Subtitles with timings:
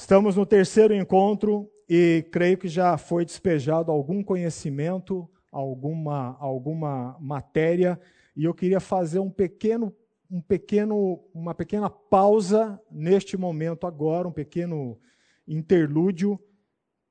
[0.00, 8.00] Estamos no terceiro encontro e creio que já foi despejado algum conhecimento, alguma, alguma matéria,
[8.34, 9.94] e eu queria fazer um pequeno,
[10.30, 14.98] um pequeno, uma pequena pausa neste momento agora, um pequeno
[15.46, 16.40] interlúdio,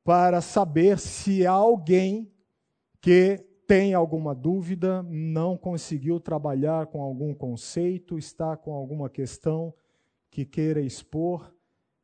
[0.04, 2.28] para saber se há alguém
[3.00, 3.38] que
[3.68, 9.71] tem alguma dúvida, não conseguiu trabalhar com algum conceito, está com alguma questão
[10.31, 11.53] que queira expor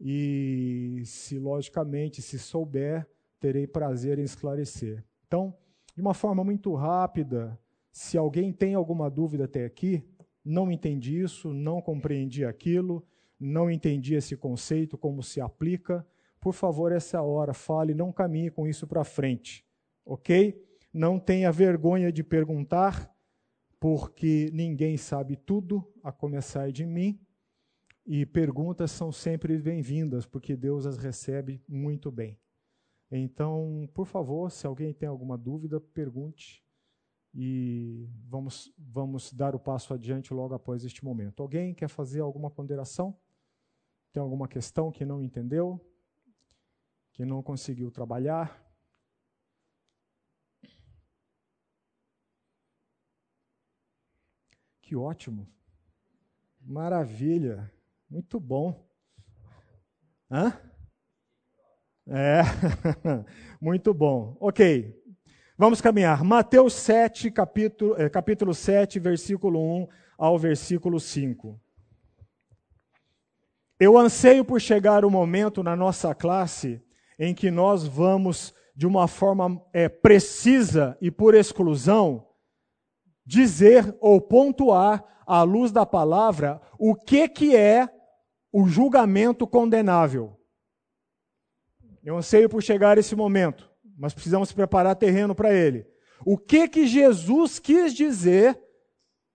[0.07, 3.09] e, se logicamente, se souber,
[3.39, 5.03] terei prazer em esclarecer.
[5.25, 5.57] Então,
[5.95, 7.59] de uma forma muito rápida,
[7.91, 10.07] se alguém tem alguma dúvida até aqui,
[10.43, 13.03] não entendi isso, não compreendi aquilo,
[13.39, 16.05] não entendi esse conceito, como se aplica,
[16.39, 19.65] por favor, essa hora, fale, não caminhe com isso para frente,
[20.05, 20.63] ok?
[20.93, 23.11] Não tenha vergonha de perguntar,
[23.79, 27.19] porque ninguém sabe tudo, a começar de mim,
[28.05, 32.39] e perguntas são sempre bem-vindas, porque Deus as recebe muito bem.
[33.09, 36.63] Então, por favor, se alguém tem alguma dúvida, pergunte
[37.33, 41.41] e vamos, vamos dar o passo adiante logo após este momento.
[41.41, 43.17] Alguém quer fazer alguma ponderação?
[44.13, 45.81] Tem alguma questão que não entendeu?
[47.11, 48.63] Que não conseguiu trabalhar?
[54.81, 55.47] Que ótimo!
[56.61, 57.74] Maravilha!
[58.09, 58.87] Muito bom.
[60.29, 60.53] Hã?
[62.07, 62.41] É,
[63.59, 64.37] muito bom.
[64.39, 64.95] Ok,
[65.57, 66.23] vamos caminhar.
[66.23, 71.59] Mateus 7, capítulo, é, capítulo 7, versículo 1 ao versículo 5.
[73.79, 76.81] Eu anseio por chegar o momento na nossa classe
[77.17, 82.27] em que nós vamos, de uma forma é, precisa e por exclusão,
[83.25, 87.89] dizer ou pontuar, à luz da palavra, o que, que é
[88.53, 90.39] o julgamento condenável.
[92.03, 95.87] Eu anseio por chegar a esse momento, mas precisamos preparar terreno para ele.
[96.23, 98.59] O que que Jesus quis dizer,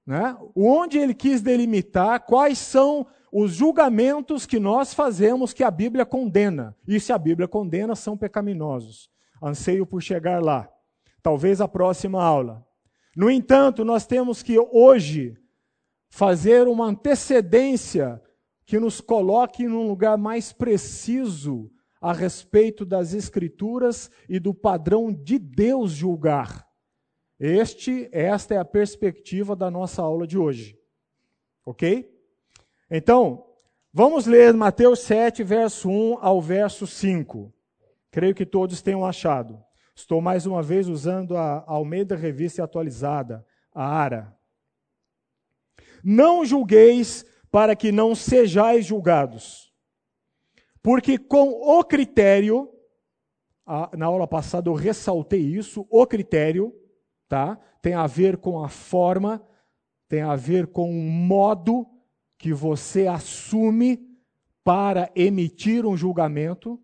[0.07, 0.37] né?
[0.55, 6.77] onde ele quis delimitar, quais são os julgamentos que nós fazemos que a Bíblia condena.
[6.87, 9.11] E se a Bíblia condena, são pecaminosos.
[9.43, 10.69] Anseio por chegar lá.
[11.23, 12.67] Talvez a próxima aula.
[13.17, 15.37] No entanto, nós temos que hoje
[16.09, 18.21] fazer uma antecedência
[18.65, 21.71] que nos coloque num lugar mais preciso
[22.01, 26.67] a respeito das Escrituras e do padrão de Deus julgar.
[27.39, 30.79] Este, esta é a perspectiva da nossa aula de hoje.
[31.65, 32.11] Ok?
[32.91, 33.47] Então,
[33.93, 37.53] vamos ler Mateus 7, verso 1 ao verso 5.
[38.11, 39.63] Creio que todos tenham achado.
[39.95, 44.37] Estou mais uma vez usando a Almeida Revista Atualizada, a ARA.
[46.03, 49.73] Não julgueis para que não sejais julgados.
[50.83, 52.73] Porque com o critério,
[53.97, 56.75] na aula passada eu ressaltei isso, o critério,
[57.29, 57.59] tá?
[57.83, 59.45] Tem a ver com a forma,
[60.09, 61.87] tem a ver com o modo
[62.39, 64.01] que você assume
[64.65, 66.81] para emitir um julgamento,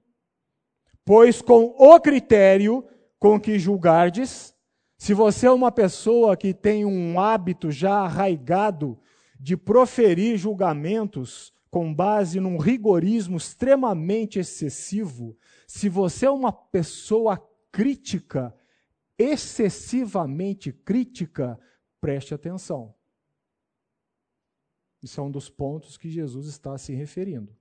[1.04, 2.84] pois com o critério
[3.19, 4.54] com que julgardes,
[4.99, 8.99] se você é uma pessoa que tem um hábito já arraigado
[9.38, 17.38] de proferir julgamentos com base num rigorismo extremamente excessivo, se você é uma pessoa
[17.71, 18.54] crítica,
[19.19, 21.59] excessivamente crítica,
[22.00, 22.94] preste atenção.
[25.03, 27.54] Isso é um dos pontos que Jesus está se referindo.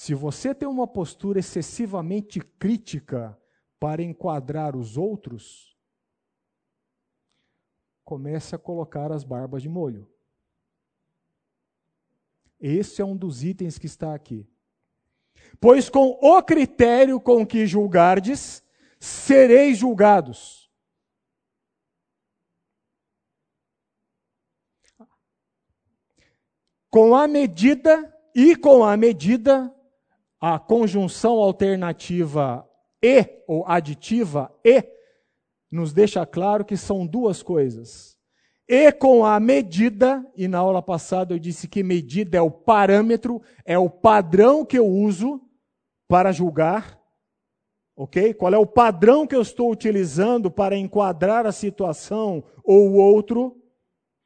[0.00, 3.38] Se você tem uma postura excessivamente crítica
[3.78, 5.76] para enquadrar os outros,
[8.02, 10.10] comece a colocar as barbas de molho.
[12.58, 14.48] Esse é um dos itens que está aqui.
[15.60, 18.64] Pois com o critério com que julgardes,
[18.98, 20.72] sereis julgados.
[26.88, 29.76] Com a medida e com a medida,
[30.40, 32.66] a conjunção alternativa
[33.02, 34.84] e ou aditiva e
[35.70, 38.18] nos deixa claro que são duas coisas.
[38.68, 43.42] E com a medida, e na aula passada eu disse que medida é o parâmetro,
[43.64, 45.40] é o padrão que eu uso
[46.08, 46.98] para julgar,
[47.96, 48.32] ok?
[48.32, 53.56] Qual é o padrão que eu estou utilizando para enquadrar a situação ou o outro?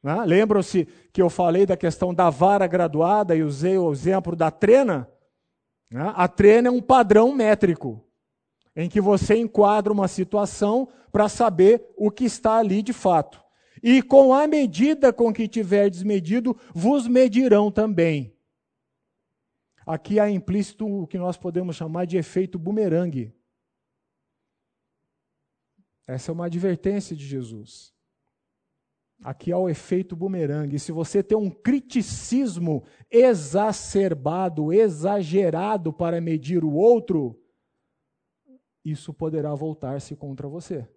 [0.03, 0.15] Né?
[0.25, 5.09] Lembram-se que eu falei da questão da vara graduada e usei o exemplo da trena?
[5.89, 6.13] Né?
[6.15, 8.05] A trena é um padrão métrico
[8.75, 13.41] em que você enquadra uma situação para saber o que está ali de fato.
[13.81, 18.35] E com a medida com que tiverdes medido, vos medirão também.
[19.85, 23.33] aqui há implícito o que nós podemos chamar de efeito bumerangue.
[26.07, 27.94] Essa é uma advertência de Jesus.
[29.25, 30.77] Aqui há o efeito bumerangue.
[30.77, 37.35] Se você tem um criticismo exacerbado, exagerado para medir o outro,
[38.83, 40.87] isso poderá voltar-se contra você.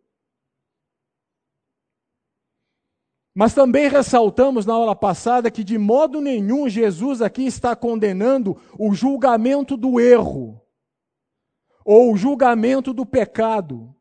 [3.35, 8.93] Mas também ressaltamos na aula passada que de modo nenhum Jesus aqui está condenando o
[8.93, 10.61] julgamento do erro,
[11.83, 13.97] ou o julgamento do pecado,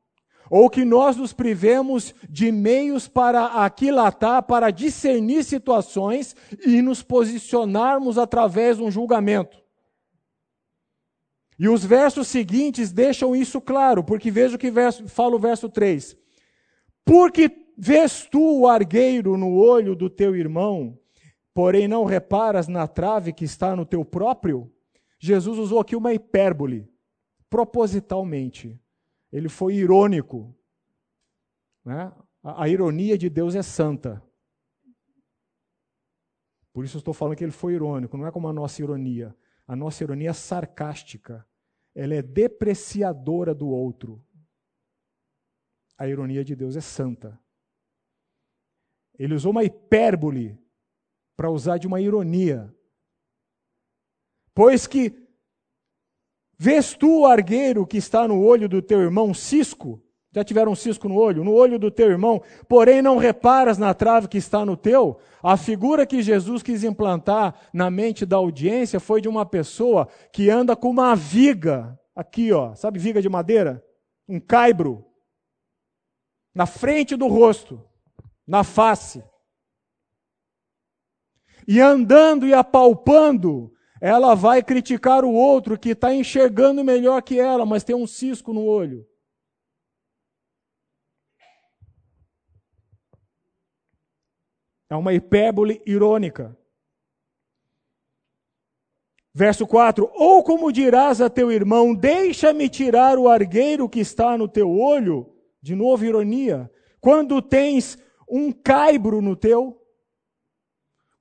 [0.50, 6.36] ou que nós nos privemos de meios para aquilatar, para discernir situações
[6.66, 9.62] e nos posicionarmos através de um julgamento.
[11.60, 15.68] E os versos seguintes deixam isso claro, porque veja o que verso, fala o verso
[15.68, 16.16] 3.
[17.04, 20.98] Porque vês tu o argueiro no olho do teu irmão,
[21.54, 24.72] porém não reparas na trave que está no teu próprio?
[25.20, 26.88] Jesus usou aqui uma hipérbole,
[27.50, 28.80] propositalmente.
[29.32, 30.56] Ele foi irônico.
[31.84, 32.14] Né?
[32.44, 34.24] A, a ironia de Deus é santa.
[36.72, 39.36] Por isso eu estou falando que ele foi irônico, não é como a nossa ironia.
[39.68, 41.46] A nossa ironia é sarcástica.
[41.94, 44.24] Ela é depreciadora do outro.
[45.98, 47.40] A ironia de Deus é santa.
[49.18, 50.58] Ele usou uma hipérbole
[51.36, 52.74] para usar de uma ironia.
[54.54, 55.27] Pois que
[56.58, 60.02] vês tu o argueiro que está no olho do teu irmão cisco,
[60.32, 61.44] já tiveram um cisco no olho?
[61.44, 65.18] No olho do teu irmão, porém não reparas na trave que está no teu?
[65.42, 70.50] A figura que Jesus quis implantar na mente da audiência foi de uma pessoa que
[70.50, 73.84] anda com uma viga, aqui ó, sabe viga de madeira?
[74.28, 75.06] Um caibro,
[76.54, 77.84] na frente do rosto,
[78.46, 79.24] na face.
[81.68, 87.66] E andando e apalpando, ela vai criticar o outro que está enxergando melhor que ela,
[87.66, 89.08] mas tem um cisco no olho.
[94.90, 96.58] É uma hipérbole irônica.
[99.34, 104.48] Verso 4: Ou como dirás a teu irmão, deixa-me tirar o argueiro que está no
[104.48, 107.98] teu olho, de novo ironia, quando tens
[108.30, 109.80] um caibro no teu?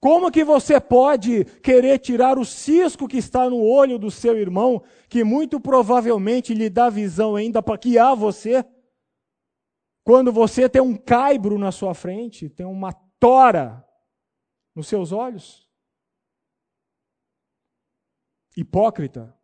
[0.07, 4.85] Como que você pode querer tirar o cisco que está no olho do seu irmão,
[5.09, 8.65] que muito provavelmente lhe dá visão ainda para que há você?
[10.05, 13.85] Quando você tem um caibro na sua frente, tem uma tora
[14.77, 15.69] nos seus olhos?
[18.57, 19.36] Hipócrita.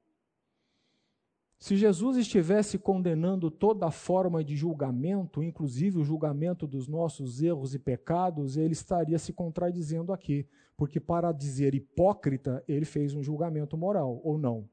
[1.62, 7.78] Se Jesus estivesse condenando toda forma de julgamento, inclusive o julgamento dos nossos erros e
[7.78, 10.44] pecados, ele estaria se contradizendo aqui,
[10.76, 14.68] porque para dizer hipócrita, ele fez um julgamento moral, ou não?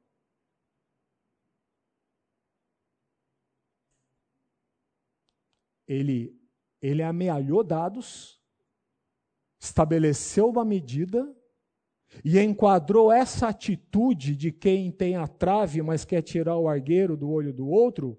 [5.88, 6.36] Ele,
[6.82, 8.42] ele amealhou dados
[9.60, 11.32] estabeleceu uma medida
[12.24, 17.30] e enquadrou essa atitude de quem tem a trave, mas quer tirar o argueiro do
[17.30, 18.18] olho do outro,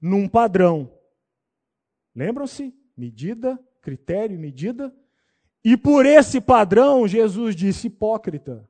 [0.00, 0.92] num padrão.
[2.14, 2.74] Lembram-se?
[2.96, 4.94] Medida, critério, medida.
[5.64, 8.68] E por esse padrão, Jesus disse: hipócrita.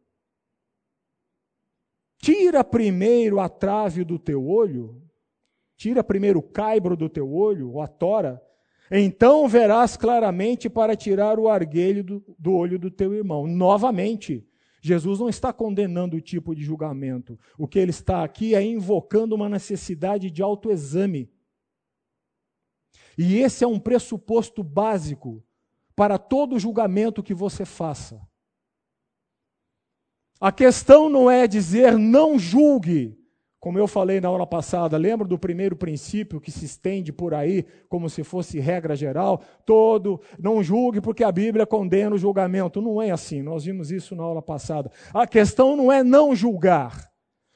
[2.18, 5.02] Tira primeiro a trave do teu olho,
[5.74, 8.42] tira primeiro o caibro do teu olho, ou a tora,
[8.90, 13.46] então verás claramente para tirar o arguelho do, do olho do teu irmão.
[13.46, 14.46] Novamente,
[14.80, 17.38] Jesus não está condenando o tipo de julgamento.
[17.58, 21.30] O que ele está aqui é invocando uma necessidade de autoexame.
[23.18, 25.44] E esse é um pressuposto básico
[25.94, 28.26] para todo julgamento que você faça.
[30.40, 33.19] A questão não é dizer não julgue,
[33.60, 37.66] como eu falei na aula passada, lembra do primeiro princípio que se estende por aí
[37.90, 39.42] como se fosse regra geral?
[39.66, 42.80] Todo, não julgue porque a Bíblia condena o julgamento.
[42.80, 44.90] Não é assim, nós vimos isso na aula passada.
[45.12, 47.12] A questão não é não julgar.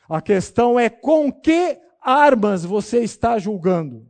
[0.06, 4.06] A questão é com que armas você está julgando.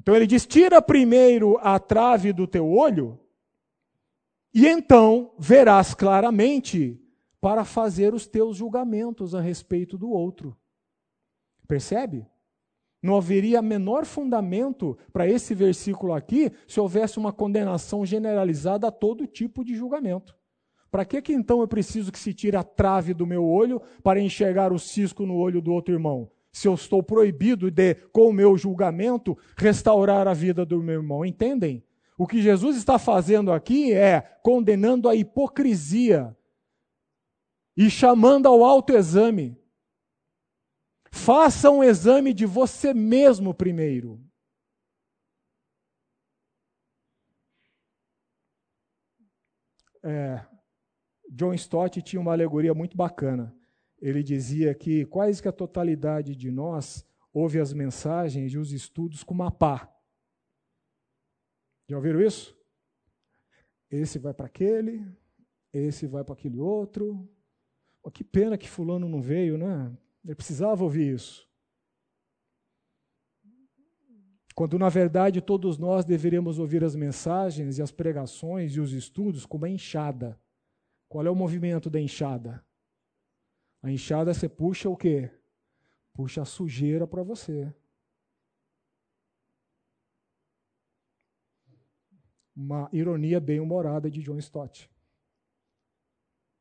[0.00, 3.20] Então ele diz: tira primeiro a trave do teu olho,
[4.52, 7.01] e então verás claramente
[7.42, 10.56] para fazer os teus julgamentos a respeito do outro.
[11.66, 12.24] Percebe?
[13.02, 19.26] Não haveria menor fundamento para esse versículo aqui se houvesse uma condenação generalizada a todo
[19.26, 20.36] tipo de julgamento.
[20.88, 24.20] Para que, que então eu preciso que se tire a trave do meu olho para
[24.20, 26.30] enxergar o cisco no olho do outro irmão?
[26.52, 31.24] Se eu estou proibido de, com o meu julgamento, restaurar a vida do meu irmão.
[31.24, 31.82] Entendem?
[32.16, 36.36] O que Jesus está fazendo aqui é condenando a hipocrisia
[37.76, 39.56] e chamando ao autoexame.
[41.10, 44.20] Faça um exame de você mesmo primeiro.
[50.02, 50.44] É,
[51.30, 53.54] John Stott tinha uma alegoria muito bacana.
[54.00, 59.22] Ele dizia que quase que a totalidade de nós ouve as mensagens e os estudos
[59.22, 59.88] com uma pá.
[61.88, 62.56] Já ouviram isso?
[63.90, 65.06] Esse vai para aquele,
[65.72, 67.28] esse vai para aquele outro.
[68.02, 69.96] Oh, que pena que fulano não veio, né?
[70.24, 71.48] Ele precisava ouvir isso.
[74.54, 79.46] Quando, na verdade, todos nós deveríamos ouvir as mensagens e as pregações e os estudos
[79.46, 80.38] como a enxada.
[81.08, 82.64] Qual é o movimento da enxada?
[83.82, 85.30] A enxada você puxa o quê?
[86.12, 87.74] Puxa a sujeira para você.
[92.54, 94.90] Uma ironia bem humorada de John Stott.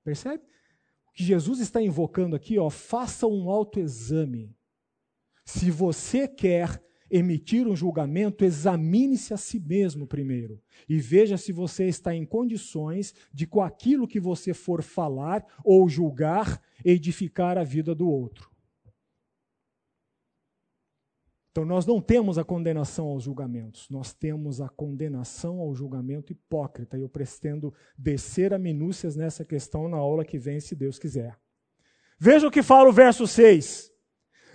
[0.04, 0.44] Percebe?
[1.14, 4.56] Que Jesus está invocando aqui, ó, faça um autoexame.
[5.46, 11.88] Se você quer emitir um julgamento, examine-se a si mesmo primeiro e veja se você
[11.88, 17.94] está em condições de, com aquilo que você for falar ou julgar, edificar a vida
[17.94, 18.51] do outro.
[21.52, 26.98] Então, nós não temos a condenação aos julgamentos, nós temos a condenação ao julgamento hipócrita,
[26.98, 31.38] e eu pretendo descer a minúcias nessa questão na aula que vem, se Deus quiser.
[32.18, 33.92] Veja o que fala o verso 6.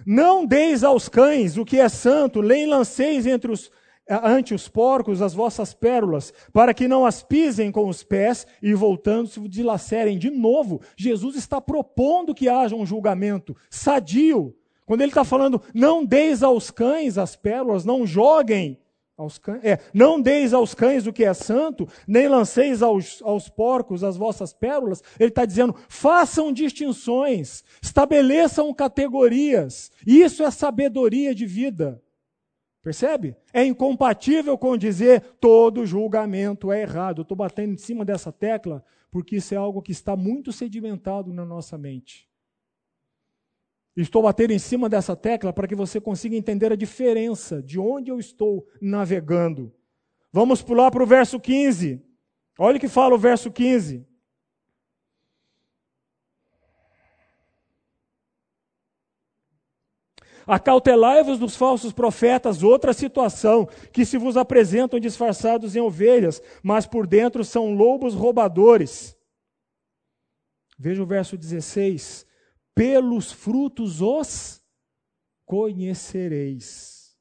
[0.06, 3.70] Não deis aos cães o que é santo, nem lanceis entre os,
[4.08, 8.72] ante os porcos as vossas pérolas, para que não as pisem com os pés e
[8.72, 10.18] voltando-se dilacerem.
[10.18, 16.04] De novo, Jesus está propondo que haja um julgamento sadio, quando ele está falando, não
[16.04, 18.80] deis aos cães as pérolas, não joguem
[19.16, 23.48] aos cães, é, não deis aos cães o que é santo, nem lanceis aos, aos
[23.48, 31.46] porcos as vossas pérolas, ele está dizendo, façam distinções, estabeleçam categorias, isso é sabedoria de
[31.46, 32.00] vida.
[32.80, 33.34] Percebe?
[33.52, 37.22] É incompatível com dizer todo julgamento é errado.
[37.22, 41.44] Estou batendo em cima dessa tecla porque isso é algo que está muito sedimentado na
[41.44, 42.28] nossa mente.
[43.96, 48.10] Estou batendo em cima dessa tecla para que você consiga entender a diferença de onde
[48.10, 49.74] eu estou navegando.
[50.30, 52.04] Vamos pular para o verso 15.
[52.58, 54.06] Olha o que fala o verso 15.
[60.46, 67.06] Acautelai-vos dos falsos profetas, outra situação, que se vos apresentam disfarçados em ovelhas, mas por
[67.06, 69.16] dentro são lobos roubadores.
[70.78, 72.26] Veja o verso 16
[72.76, 74.62] pelos frutos os
[75.46, 77.18] conhecereis.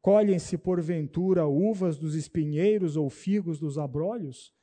[0.00, 4.54] Colhem-se porventura uvas dos espinheiros ou figos dos abrolhos?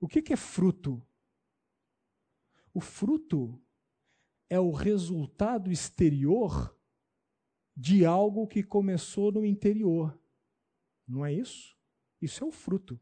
[0.00, 1.00] O que, é fruto?
[2.74, 3.56] O fruto
[4.50, 6.76] é o resultado exterior
[7.76, 10.20] de algo que começou no interior.
[11.06, 11.76] Não é isso?
[12.20, 13.00] Isso é o fruto.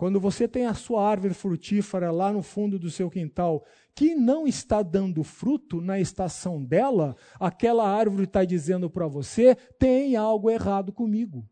[0.00, 4.46] Quando você tem a sua árvore frutífera lá no fundo do seu quintal, que não
[4.46, 10.90] está dando fruto na estação dela, aquela árvore está dizendo para você: tem algo errado
[10.90, 11.46] comigo.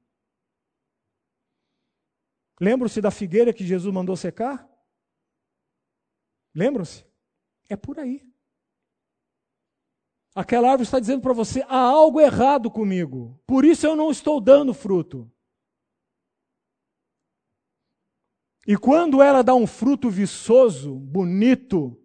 [2.59, 4.67] Lembram-se da figueira que Jesus mandou secar?
[6.55, 7.05] Lembram-se?
[7.69, 8.27] É por aí.
[10.35, 14.41] Aquela árvore está dizendo para você: há algo errado comigo, por isso eu não estou
[14.41, 15.31] dando fruto.
[18.69, 21.99] E quando ela dá um fruto viçoso, bonito,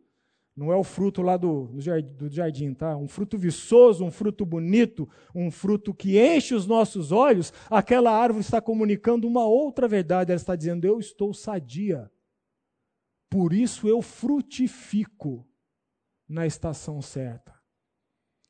[0.56, 2.96] não é o fruto lá do, do jardim, tá?
[2.96, 8.46] Um fruto viçoso, um fruto bonito, um fruto que enche os nossos olhos, aquela árvore
[8.46, 10.32] está comunicando uma outra verdade.
[10.32, 12.10] Ela está dizendo: Eu estou sadia.
[13.30, 15.46] Por isso eu frutifico
[16.30, 17.53] na estação certa.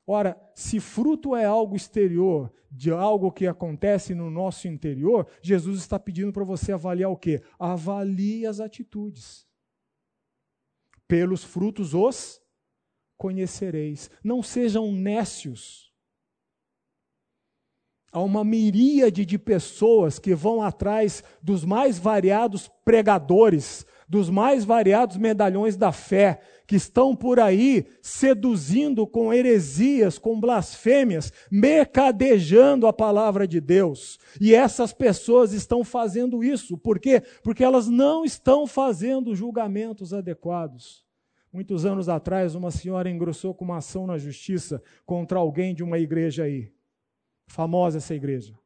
[0.05, 5.99] Ora, se fruto é algo exterior de algo que acontece no nosso interior, Jesus está
[5.99, 7.41] pedindo para você avaliar o quê?
[7.57, 9.47] Avalie as atitudes.
[11.07, 12.41] Pelos frutos os
[13.17, 14.09] conhecereis.
[14.23, 15.93] Não sejam nécios.
[18.11, 25.17] Há uma miríade de pessoas que vão atrás dos mais variados pregadores, dos mais variados
[25.17, 26.41] medalhões da fé,
[26.73, 34.17] que estão por aí seduzindo com heresias, com blasfêmias, mercadejando a palavra de Deus.
[34.41, 36.75] E essas pessoas estão fazendo isso.
[36.75, 37.21] Por quê?
[37.43, 41.05] Porque elas não estão fazendo julgamentos adequados.
[41.51, 45.99] Muitos anos atrás, uma senhora engrossou com uma ação na justiça contra alguém de uma
[45.99, 46.73] igreja aí.
[47.45, 48.57] Famosa essa igreja.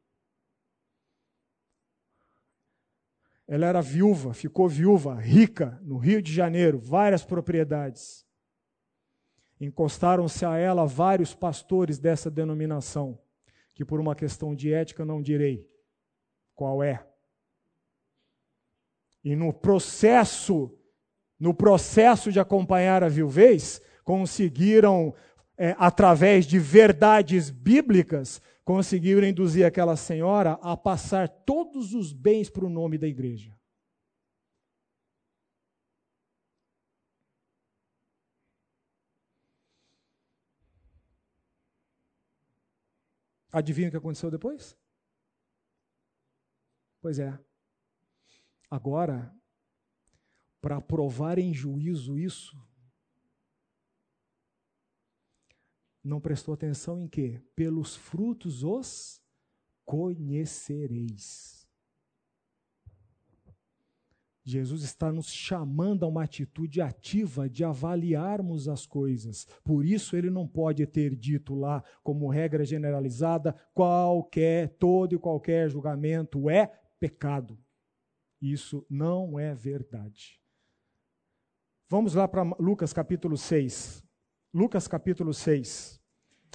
[3.48, 8.26] Ela era viúva, ficou viúva, rica, no Rio de Janeiro, várias propriedades.
[9.58, 13.18] Encostaram-se a ela vários pastores dessa denominação,
[13.74, 15.66] que por uma questão de ética não direi
[16.54, 17.02] qual é.
[19.24, 20.78] E no processo,
[21.40, 25.14] no processo de acompanhar a viuvez, conseguiram,
[25.56, 32.66] é, através de verdades bíblicas, conseguiram induzir aquela senhora a passar todos os bens para
[32.66, 33.58] o nome da igreja.
[43.50, 44.76] Adivinha o que aconteceu depois?
[47.00, 47.42] Pois é.
[48.70, 49.34] Agora,
[50.60, 52.54] para provar em juízo isso,
[56.08, 57.40] não prestou atenção em quê?
[57.54, 59.20] Pelos frutos os
[59.84, 61.58] conhecereis.
[64.48, 69.46] Jesus está nos chamando a uma atitude ativa de avaliarmos as coisas.
[69.62, 75.68] Por isso, ele não pode ter dito lá, como regra generalizada, qualquer, todo e qualquer
[75.68, 77.58] julgamento é pecado.
[78.40, 80.40] Isso não é verdade.
[81.90, 84.02] Vamos lá para Lucas capítulo 6.
[84.54, 85.97] Lucas capítulo 6.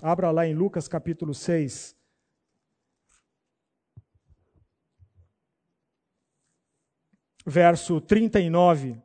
[0.01, 1.95] Abra lá em Lucas capítulo 6.
[7.45, 9.01] Verso 39,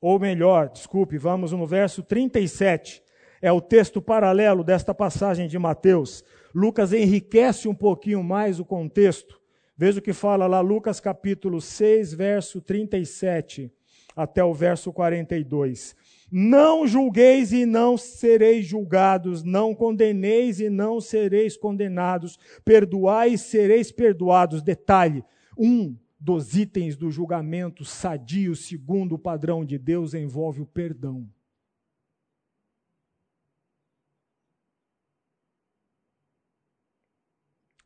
[0.00, 3.02] ou melhor, desculpe, vamos no verso 37.
[3.40, 6.22] É o texto paralelo desta passagem de Mateus.
[6.54, 9.40] Lucas enriquece um pouquinho mais o contexto.
[9.76, 13.72] Veja o que fala lá Lucas capítulo 6, verso 37
[14.14, 15.94] até o verso 42.
[16.30, 23.90] Não julgueis e não sereis julgados, não condeneis e não sereis condenados, perdoai e sereis
[23.90, 24.62] perdoados.
[24.62, 25.24] Detalhe:
[25.56, 31.26] um dos itens do julgamento sadio, segundo o padrão de Deus, envolve o perdão.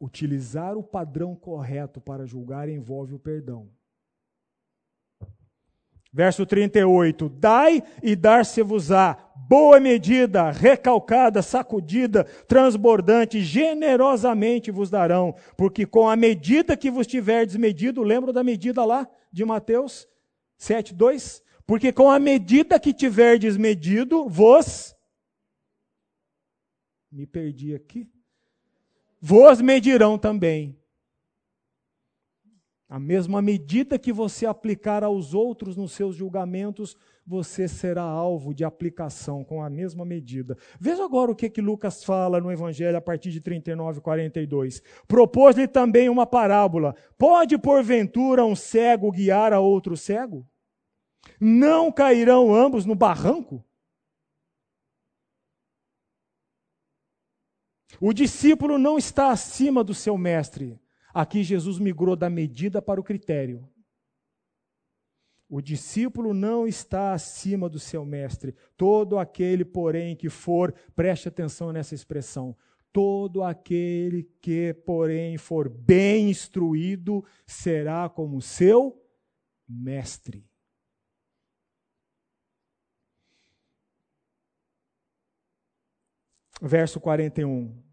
[0.00, 3.70] Utilizar o padrão correto para julgar envolve o perdão.
[6.12, 9.16] Verso 38: Dai e dar-se-vos-á,
[9.48, 17.56] boa medida, recalcada, sacudida, transbordante, generosamente vos darão, porque com a medida que vos tiverdes
[17.56, 20.06] medido, lembra da medida lá de Mateus
[20.58, 21.42] 7, 2?
[21.66, 24.94] Porque com a medida que tiverdes medido, vos.
[27.10, 28.06] Me perdi aqui.
[29.20, 30.81] Vos medirão também.
[32.92, 36.94] A mesma medida que você aplicar aos outros nos seus julgamentos,
[37.26, 40.58] você será alvo de aplicação com a mesma medida.
[40.78, 44.82] Veja agora o que, que Lucas fala no Evangelho a partir de 39 e 42.
[45.08, 46.94] Propôs-lhe também uma parábola.
[47.16, 50.46] Pode, porventura, um cego guiar a outro cego?
[51.40, 53.64] Não cairão ambos no barranco?
[57.98, 60.78] O discípulo não está acima do seu mestre,
[61.12, 63.68] Aqui Jesus migrou da medida para o critério.
[65.48, 68.54] O discípulo não está acima do seu mestre.
[68.74, 72.56] Todo aquele, porém, que for, preste atenção nessa expressão.
[72.90, 78.98] Todo aquele que, porém, for bem instruído, será como seu
[79.68, 80.42] mestre.
[86.62, 87.91] Verso 41.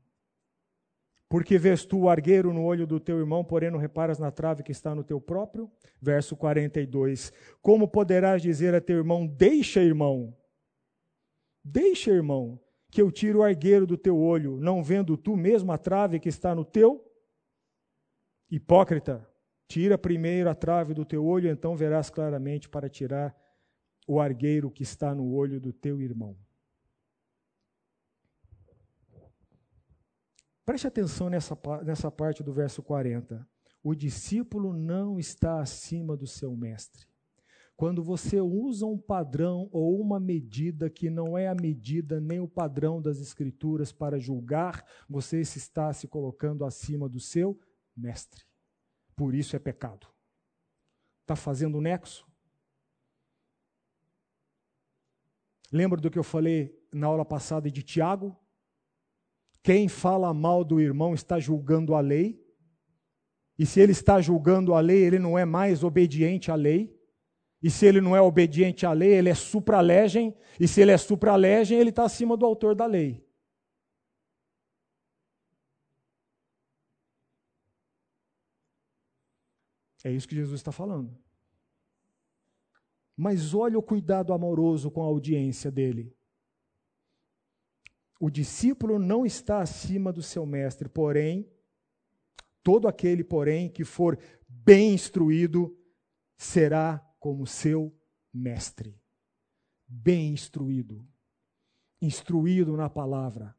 [1.30, 4.64] Porque vês tu o argueiro no olho do teu irmão, porém não reparas na trave
[4.64, 5.72] que está no teu próprio?
[6.02, 7.32] Verso 42.
[7.62, 10.36] Como poderás dizer a teu irmão: Deixa, irmão,
[11.64, 15.78] deixa, irmão, que eu tire o argueiro do teu olho, não vendo tu mesmo a
[15.78, 17.06] trave que está no teu?
[18.50, 19.24] Hipócrita,
[19.68, 23.36] tira primeiro a trave do teu olho, então verás claramente para tirar
[24.08, 26.36] o argueiro que está no olho do teu irmão.
[30.70, 33.44] Preste atenção nessa, nessa parte do verso 40.
[33.82, 37.08] O discípulo não está acima do seu mestre.
[37.76, 42.48] Quando você usa um padrão ou uma medida que não é a medida nem o
[42.48, 47.60] padrão das Escrituras para julgar, você se está se colocando acima do seu
[47.98, 48.46] mestre.
[49.16, 50.06] Por isso é pecado.
[51.22, 52.28] Está fazendo nexo?
[55.72, 58.38] Lembra do que eu falei na aula passada de Tiago?
[59.62, 62.42] Quem fala mal do irmão está julgando a lei.
[63.58, 66.98] E se ele está julgando a lei, ele não é mais obediente à lei.
[67.62, 70.36] E se ele não é obediente à lei, ele é supralegem.
[70.60, 73.28] E se ele é supralegem, ele está acima do autor da lei.
[80.06, 81.18] É isso que Jesus está falando.
[83.16, 86.16] Mas olha o cuidado amoroso com a audiência dele.
[88.20, 91.50] O discípulo não está acima do seu mestre, porém,
[92.62, 95.78] todo aquele, porém, que for bem instruído,
[96.38, 97.98] será como seu
[98.34, 99.02] mestre.
[99.88, 101.08] Bem instruído.
[102.02, 103.56] Instruído na palavra.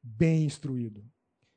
[0.00, 1.04] Bem instruído.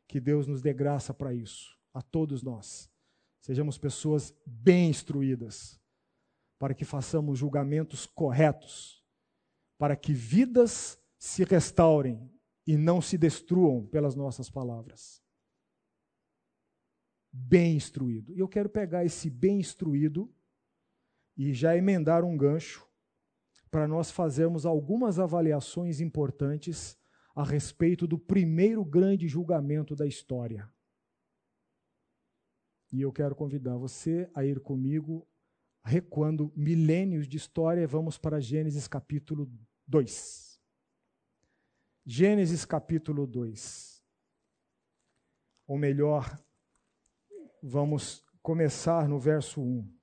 [0.07, 2.91] Que Deus nos dê graça para isso, a todos nós.
[3.39, 5.79] Sejamos pessoas bem instruídas,
[6.59, 9.03] para que façamos julgamentos corretos,
[9.77, 12.27] para que vidas se restaurem
[12.65, 15.21] e não se destruam pelas nossas palavras.
[17.31, 18.33] Bem instruído.
[18.33, 20.33] E eu quero pegar esse bem instruído
[21.37, 22.89] e já emendar um gancho
[23.69, 26.97] para nós fazermos algumas avaliações importantes
[27.35, 30.67] a respeito do primeiro grande julgamento da história.
[32.91, 35.27] E eu quero convidar você a ir comigo,
[35.85, 39.47] recuando milênios de história, vamos para Gênesis capítulo
[39.85, 40.50] 2.
[42.05, 44.03] Gênesis capítulo 2.
[45.67, 46.41] Ou melhor,
[47.61, 49.99] vamos começar no verso 1.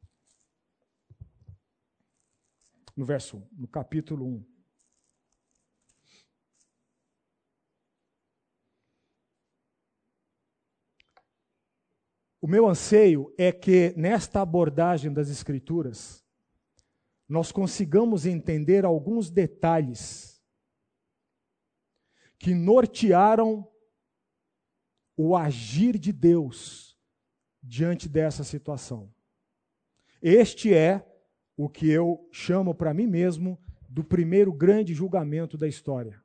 [2.97, 4.59] No verso 1, no capítulo 1.
[12.41, 16.25] O meu anseio é que, nesta abordagem das Escrituras,
[17.29, 20.38] nós consigamos entender alguns detalhes
[22.39, 23.69] que nortearam
[25.17, 26.97] o agir de Deus
[27.63, 29.13] diante dessa situação.
[30.23, 31.05] Este é
[31.57, 36.23] o que eu chamo para mim mesmo do primeiro grande julgamento da história.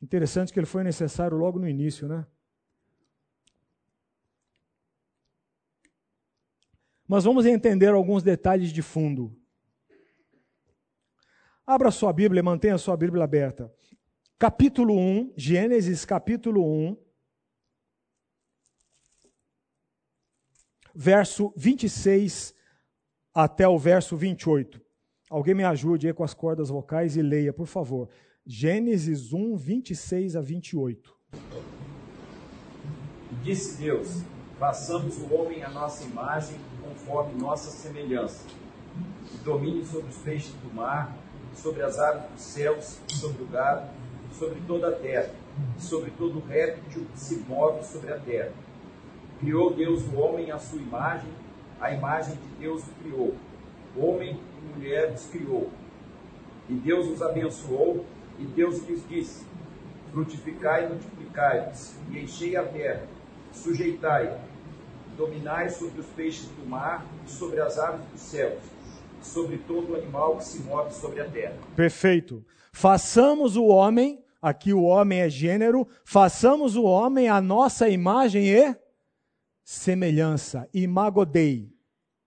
[0.00, 2.26] Interessante que ele foi necessário logo no início, né?
[7.06, 9.38] Mas vamos entender alguns detalhes de fundo.
[11.66, 13.72] Abra sua Bíblia, mantenha sua Bíblia aberta.
[14.42, 16.96] Capítulo 1, Gênesis capítulo 1,
[20.92, 22.52] verso 26
[23.32, 24.80] até o verso 28.
[25.30, 28.08] Alguém me ajude aí com as cordas vocais e leia, por favor.
[28.44, 31.16] Gênesis 1, 26 a 28.
[33.44, 34.24] Disse Deus:
[34.58, 38.44] Façamos o homem à nossa imagem conforme nossa semelhança,
[39.32, 41.16] e domine sobre os peixes do mar,
[41.54, 44.01] sobre as aves dos céus, sobre o gado,
[44.32, 45.30] sobre toda a terra,
[45.78, 48.52] sobre todo réptil que se move sobre a terra.
[49.40, 51.30] Criou Deus o homem à sua imagem,
[51.80, 53.34] a imagem de Deus o criou.
[53.96, 55.70] Homem e mulher os criou.
[56.68, 58.06] E Deus os abençoou,
[58.38, 59.44] e Deus lhes disse:
[60.12, 63.02] Frutificai e multiplicai-vos, e enchei a terra,
[63.52, 64.38] sujeitai-a,
[65.16, 68.62] dominai sobre os peixes do mar e sobre as aves dos céus,
[69.20, 71.56] sobre todo animal que se move sobre a terra.
[71.74, 72.44] Perfeito.
[72.72, 78.76] Façamos o homem, aqui o homem é gênero, façamos o homem a nossa imagem e
[79.62, 81.72] semelhança, imagodei,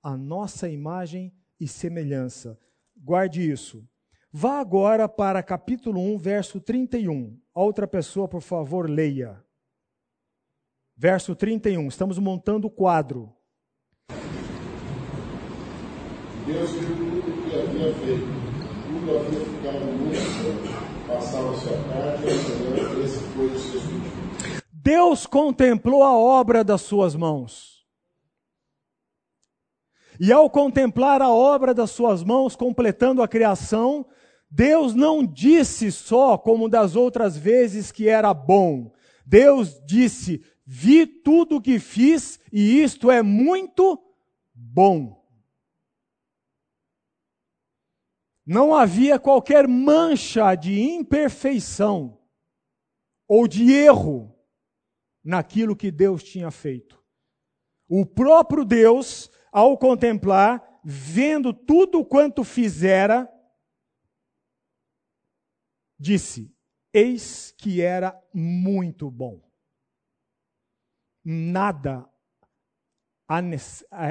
[0.02, 2.58] a nossa imagem e semelhança.
[2.96, 3.86] Guarde isso.
[4.32, 7.40] Vá agora para capítulo 1, verso 31.
[7.54, 9.44] Outra pessoa, por favor, leia.
[10.98, 11.88] Verso 31.
[11.88, 13.34] Estamos montando o quadro.
[16.46, 18.28] Deus viu tudo o que havia feito.
[18.86, 20.45] Tudo havia ficado muito,
[24.72, 27.84] Deus contemplou a obra das suas mãos.
[30.20, 34.06] E ao contemplar a obra das suas mãos, completando a criação,
[34.50, 38.92] Deus não disse só, como das outras vezes, que era bom.
[39.26, 44.00] Deus disse: Vi tudo o que fiz e isto é muito
[44.54, 45.15] bom.
[48.46, 52.22] Não havia qualquer mancha de imperfeição
[53.28, 54.38] ou de erro
[55.24, 57.04] naquilo que Deus tinha feito.
[57.88, 63.28] O próprio Deus, ao contemplar, vendo tudo quanto fizera,
[65.98, 66.54] disse:
[66.94, 69.46] Eis que era muito bom
[71.26, 72.08] nada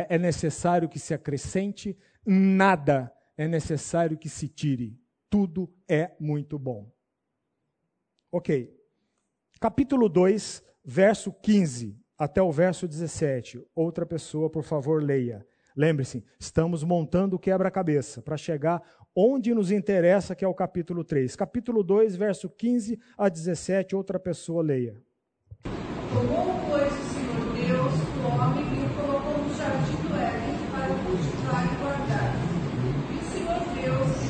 [0.09, 4.99] é necessário que se acrescente, nada é necessário que se tire.
[5.29, 6.91] Tudo é muito bom.
[8.31, 8.73] Ok.
[9.61, 13.65] Capítulo 2, verso 15 até o verso 17.
[13.75, 15.47] Outra pessoa, por favor, leia.
[15.77, 18.81] Lembre-se, estamos montando o quebra-cabeça para chegar
[19.15, 21.35] onde nos interessa, que é o capítulo 3.
[21.35, 23.97] Capítulo 2, verso 15 a 17.
[23.97, 25.01] Outra pessoa, leia.
[26.13, 27.93] Tomou, pois, o Senhor Deus
[28.23, 32.35] o homem e o colocou no jardim do Éden para o cultivar e guardar.
[33.77, 34.25] E o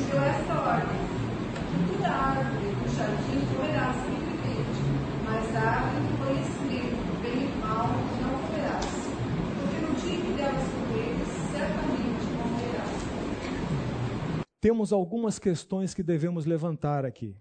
[14.65, 17.37] temos algumas questões que devemos levantar aqui.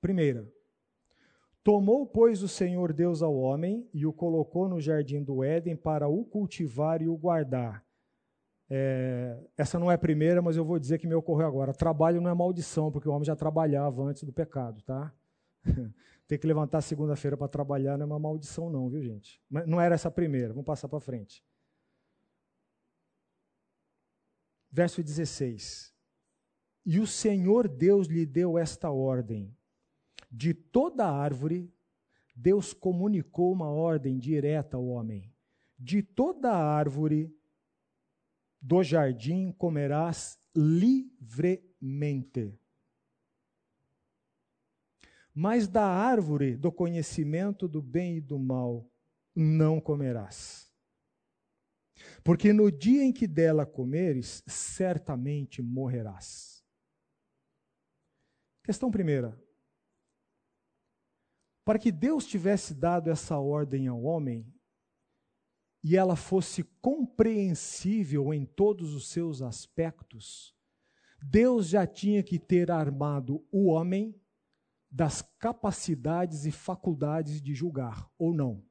[0.00, 0.48] Primeira,
[1.64, 6.06] tomou, pois, o Senhor Deus ao homem e o colocou no jardim do Éden para
[6.06, 7.84] o cultivar e o guardar.
[8.70, 11.74] É, essa não é a primeira, mas eu vou dizer que me ocorreu agora.
[11.74, 15.12] Trabalho não é maldição, porque o homem já trabalhava antes do pecado, tá?
[16.28, 19.42] Ter que levantar segunda-feira para trabalhar não é uma maldição, não, viu, gente?
[19.50, 21.44] Mas não era essa a primeira, vamos passar para frente.
[24.70, 25.92] Verso 16:
[26.86, 29.56] E o Senhor Deus lhe deu esta ordem:
[30.30, 31.72] de toda árvore,
[32.36, 35.32] Deus comunicou uma ordem direta ao homem:
[35.78, 37.34] de toda árvore
[38.60, 42.54] do jardim comerás livremente.
[45.34, 48.86] Mas da árvore do conhecimento do bem e do mal
[49.34, 50.69] não comerás.
[52.22, 56.64] Porque no dia em que dela comeres, certamente morrerás.
[58.64, 59.40] Questão primeira.
[61.64, 64.52] Para que Deus tivesse dado essa ordem ao homem,
[65.82, 70.54] e ela fosse compreensível em todos os seus aspectos,
[71.22, 74.14] Deus já tinha que ter armado o homem
[74.90, 78.66] das capacidades e faculdades de julgar, ou não?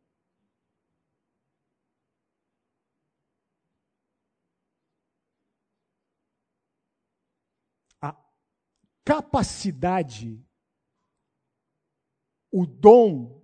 [8.01, 8.15] A
[9.09, 10.39] capacidade,
[12.51, 13.43] o dom,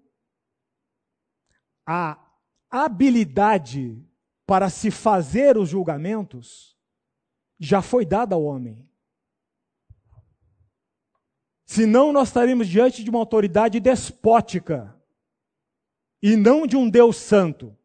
[1.88, 2.23] a
[2.69, 3.99] habilidade
[4.45, 6.78] para se fazer os julgamentos
[7.60, 8.88] já foi dada ao homem.
[11.65, 14.95] Senão nós estaríamos diante de uma autoridade despótica
[16.21, 17.75] e não de um Deus santo.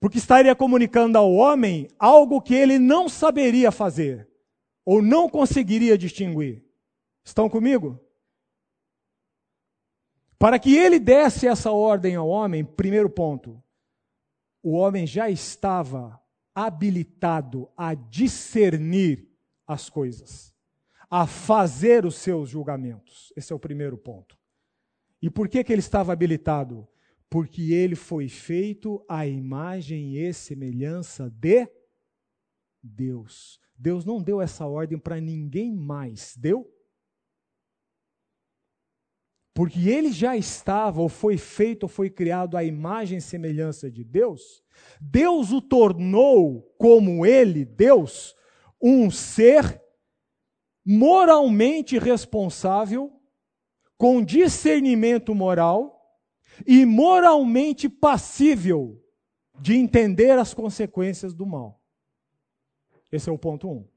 [0.00, 4.27] Porque estaria comunicando ao homem algo que ele não saberia fazer
[4.88, 6.64] ou não conseguiria distinguir.
[7.22, 8.00] Estão comigo?
[10.38, 13.62] Para que ele desse essa ordem ao homem, primeiro ponto,
[14.62, 16.18] o homem já estava
[16.54, 19.28] habilitado a discernir
[19.66, 20.54] as coisas,
[21.10, 23.30] a fazer os seus julgamentos.
[23.36, 24.38] Esse é o primeiro ponto.
[25.20, 26.88] E por que, que ele estava habilitado?
[27.28, 31.68] Porque ele foi feito à imagem e semelhança de
[32.82, 33.60] Deus.
[33.78, 36.68] Deus não deu essa ordem para ninguém mais, deu?
[39.58, 44.04] porque ele já estava, ou foi feito, ou foi criado à imagem e semelhança de
[44.04, 44.62] Deus,
[45.00, 48.36] Deus o tornou, como ele, Deus,
[48.80, 49.82] um ser
[50.86, 53.12] moralmente responsável,
[53.96, 56.00] com discernimento moral
[56.64, 59.04] e moralmente passível
[59.60, 61.77] de entender as consequências do mal.
[63.10, 63.72] Esse é o ponto 1.
[63.72, 63.88] Um.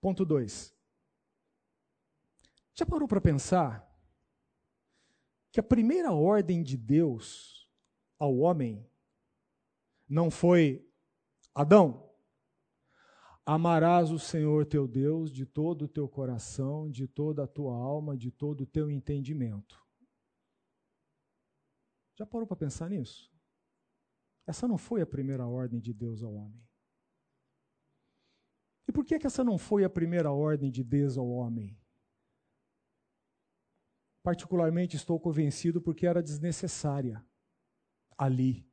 [0.00, 0.74] Ponto 2.
[2.74, 3.86] Já parou para pensar
[5.52, 7.68] que a primeira ordem de Deus
[8.18, 8.88] ao homem
[10.08, 10.86] não foi
[11.54, 12.08] Adão,
[13.44, 18.16] amarás o Senhor teu Deus de todo o teu coração, de toda a tua alma,
[18.16, 19.84] de todo o teu entendimento.
[22.20, 23.32] Já parou para pensar nisso?
[24.46, 26.62] Essa não foi a primeira ordem de Deus ao homem.
[28.86, 31.80] E por que, que essa não foi a primeira ordem de Deus ao homem?
[34.22, 37.24] Particularmente estou convencido porque era desnecessária
[38.18, 38.70] ali.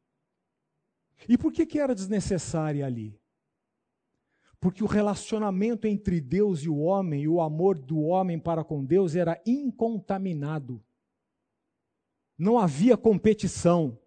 [1.29, 3.17] E por que, que era desnecessária ali?
[4.59, 8.83] Porque o relacionamento entre Deus e o homem, e o amor do homem para com
[8.83, 10.83] Deus era incontaminado.
[12.37, 13.99] Não havia competição.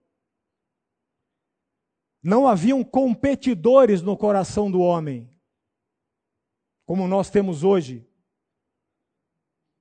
[2.23, 5.31] Não haviam competidores no coração do homem
[6.91, 8.05] como nós temos hoje.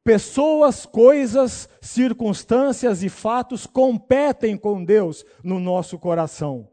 [0.04, 6.72] Pessoas, coisas, circunstâncias e fatos competem com Deus no nosso coração.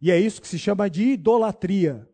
[0.00, 2.07] E é isso que se chama de idolatria.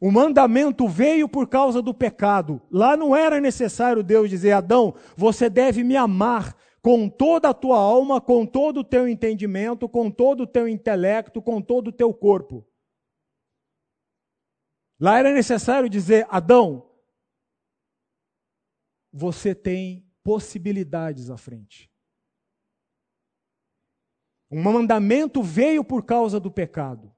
[0.00, 2.62] O mandamento veio por causa do pecado.
[2.70, 7.78] Lá não era necessário Deus dizer: Adão, você deve me amar com toda a tua
[7.78, 12.14] alma, com todo o teu entendimento, com todo o teu intelecto, com todo o teu
[12.14, 12.66] corpo.
[14.98, 16.90] Lá era necessário dizer: Adão,
[19.12, 21.90] você tem possibilidades à frente.
[24.50, 27.14] Um mandamento veio por causa do pecado.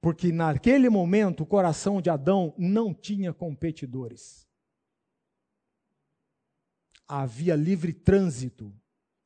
[0.00, 4.46] Porque naquele momento o coração de Adão não tinha competidores.
[7.08, 8.74] havia livre trânsito,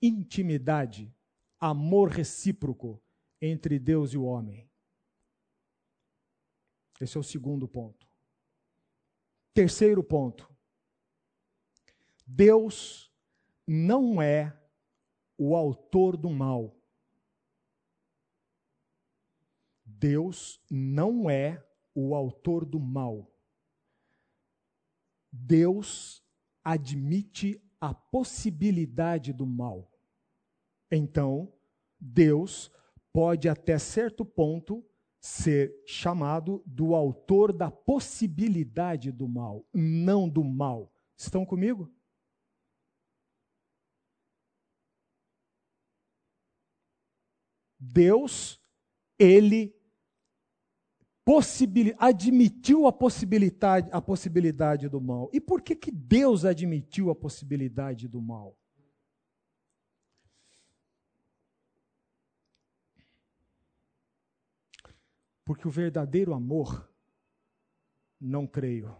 [0.02, 1.14] intimidade,
[1.58, 3.02] amor recíproco
[3.40, 4.68] entre Deus e o homem.
[7.00, 8.06] Esse é o segundo ponto.
[9.54, 10.48] Terceiro ponto.
[12.26, 13.10] Deus
[13.66, 14.56] não é
[15.38, 16.76] o autor do mal.
[20.00, 21.62] Deus não é
[21.94, 23.30] o autor do mal.
[25.30, 26.24] Deus
[26.64, 29.92] admite a possibilidade do mal.
[30.90, 31.52] Então,
[32.00, 32.72] Deus
[33.12, 34.82] pode até certo ponto
[35.20, 40.90] ser chamado do autor da possibilidade do mal, não do mal.
[41.14, 41.92] Estão comigo?
[47.78, 48.58] Deus,
[49.18, 49.78] ele
[51.98, 55.30] admitiu a possibilidade, a possibilidade do mal.
[55.32, 58.56] E por que, que Deus admitiu a possibilidade do mal?
[65.44, 66.88] Porque o verdadeiro amor,
[68.20, 68.96] não creio.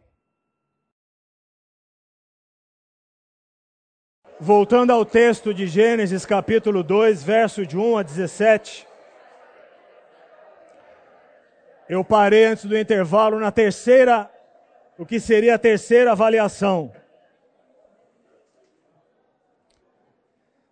[4.40, 8.89] Voltando ao texto de Gênesis capítulo 2, verso de 1 a 17.
[11.90, 14.30] Eu parei antes do intervalo na terceira,
[14.96, 16.92] o que seria a terceira avaliação.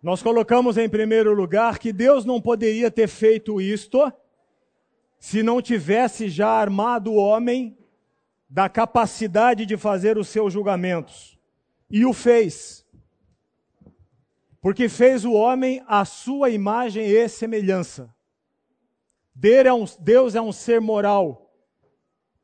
[0.01, 4.09] Nós colocamos em primeiro lugar que Deus não poderia ter feito isto
[5.19, 7.77] se não tivesse já armado o homem
[8.49, 11.37] da capacidade de fazer os seus julgamentos.
[11.91, 12.85] E o fez.
[14.61, 18.09] Porque fez o homem à sua imagem e semelhança.
[19.39, 21.49] Deus é um ser moral,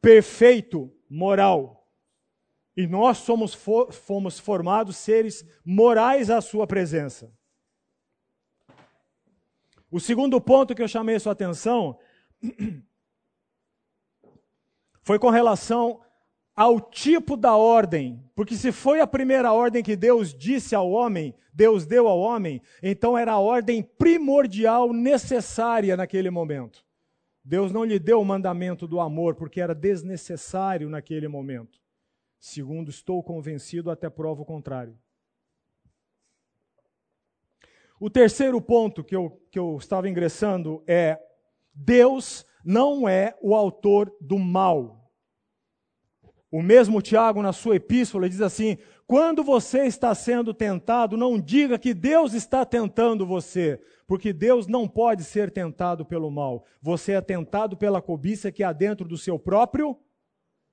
[0.01, 1.85] perfeito, moral.
[2.77, 3.53] E nós somos,
[3.91, 7.33] fomos formados seres morais à sua presença.
[9.91, 11.99] O segundo ponto que eu chamei a sua atenção
[15.03, 16.01] foi com relação
[16.55, 21.35] ao tipo da ordem, porque se foi a primeira ordem que Deus disse ao homem,
[21.53, 26.84] Deus deu ao homem, então era a ordem primordial necessária naquele momento.
[27.47, 31.79] Deus não lhe deu o mandamento do amor porque era desnecessário naquele momento.
[32.39, 34.97] Segundo estou convencido, até prova o contrário.
[37.99, 41.19] O terceiro ponto que eu, que eu estava ingressando é
[41.71, 45.07] Deus não é o autor do mal.
[46.51, 51.77] O mesmo Tiago, na sua epístola, diz assim: quando você está sendo tentado, não diga
[51.77, 56.65] que Deus está tentando você, porque Deus não pode ser tentado pelo mal.
[56.81, 59.97] Você é tentado pela cobiça que há dentro do seu próprio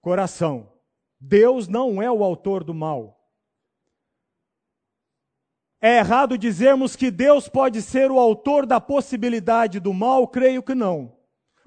[0.01, 0.73] coração.
[1.19, 3.19] Deus não é o autor do mal.
[5.81, 10.29] É errado dizermos que Deus pode ser o autor da possibilidade do mal?
[10.29, 11.17] Creio que não.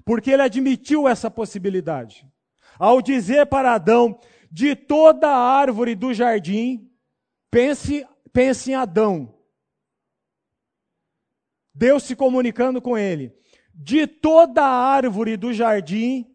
[0.04, 2.26] Porque ele admitiu essa possibilidade.
[2.78, 4.18] Ao dizer para Adão,
[4.50, 6.90] de toda a árvore do jardim,
[7.50, 9.35] pense, pense em Adão.
[11.76, 13.32] Deus se comunicando com ele.
[13.74, 16.34] De toda a árvore do jardim,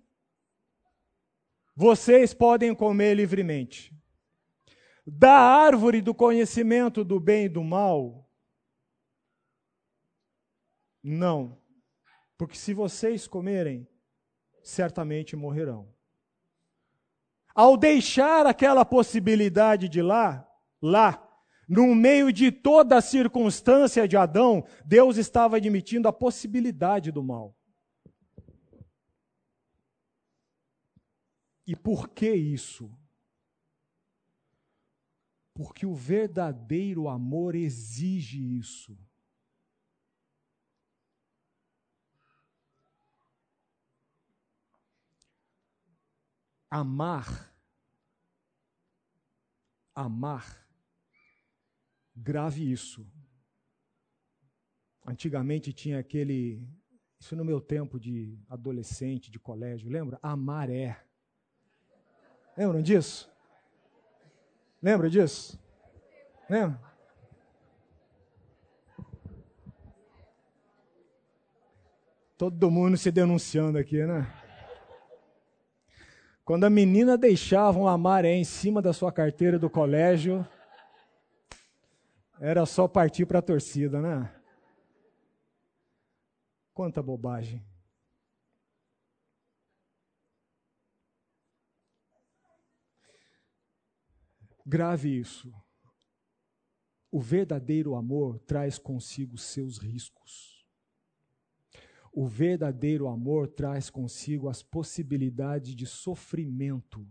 [1.75, 3.91] vocês podem comer livremente
[5.05, 8.29] da árvore do conhecimento do bem e do mal?
[11.03, 11.59] Não.
[12.37, 13.87] Porque se vocês comerem,
[14.63, 15.91] certamente morrerão.
[17.53, 20.47] Ao deixar aquela possibilidade de lá,
[20.81, 21.30] lá,
[21.71, 27.55] no meio de toda a circunstância de Adão, Deus estava admitindo a possibilidade do mal.
[31.65, 32.91] E por que isso?
[35.53, 38.97] Porque o verdadeiro amor exige isso.
[46.69, 47.55] Amar,
[49.95, 50.60] amar,
[52.21, 53.05] grave isso.
[55.05, 56.63] Antigamente tinha aquele,
[57.19, 60.19] isso no meu tempo de adolescente, de colégio, lembra?
[60.21, 61.01] Amar é.
[62.55, 63.31] Lembram disso?
[64.81, 65.59] Lembra disso?
[66.49, 66.79] Lembra?
[72.37, 74.31] Todo mundo se denunciando aqui, né?
[76.43, 80.45] Quando a menina deixava um amaré em cima da sua carteira do colégio,
[82.43, 84.35] era só partir para a torcida, né?
[86.73, 87.63] Quanta bobagem.
[94.65, 95.53] Grave isso.
[97.11, 100.65] o verdadeiro amor traz consigo seus riscos.
[102.11, 107.05] O verdadeiro amor traz consigo as possibilidades de sofrimento.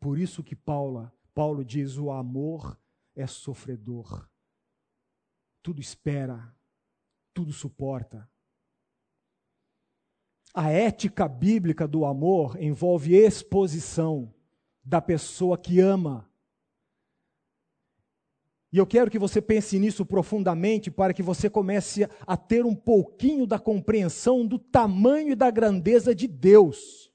[0.00, 2.76] Por isso que Paulo, Paulo diz: o amor
[3.14, 4.28] é sofredor.
[5.62, 6.54] Tudo espera,
[7.32, 8.28] tudo suporta.
[10.54, 14.34] A ética bíblica do amor envolve exposição
[14.84, 16.28] da pessoa que ama.
[18.72, 22.74] E eu quero que você pense nisso profundamente para que você comece a ter um
[22.74, 27.12] pouquinho da compreensão do tamanho e da grandeza de Deus.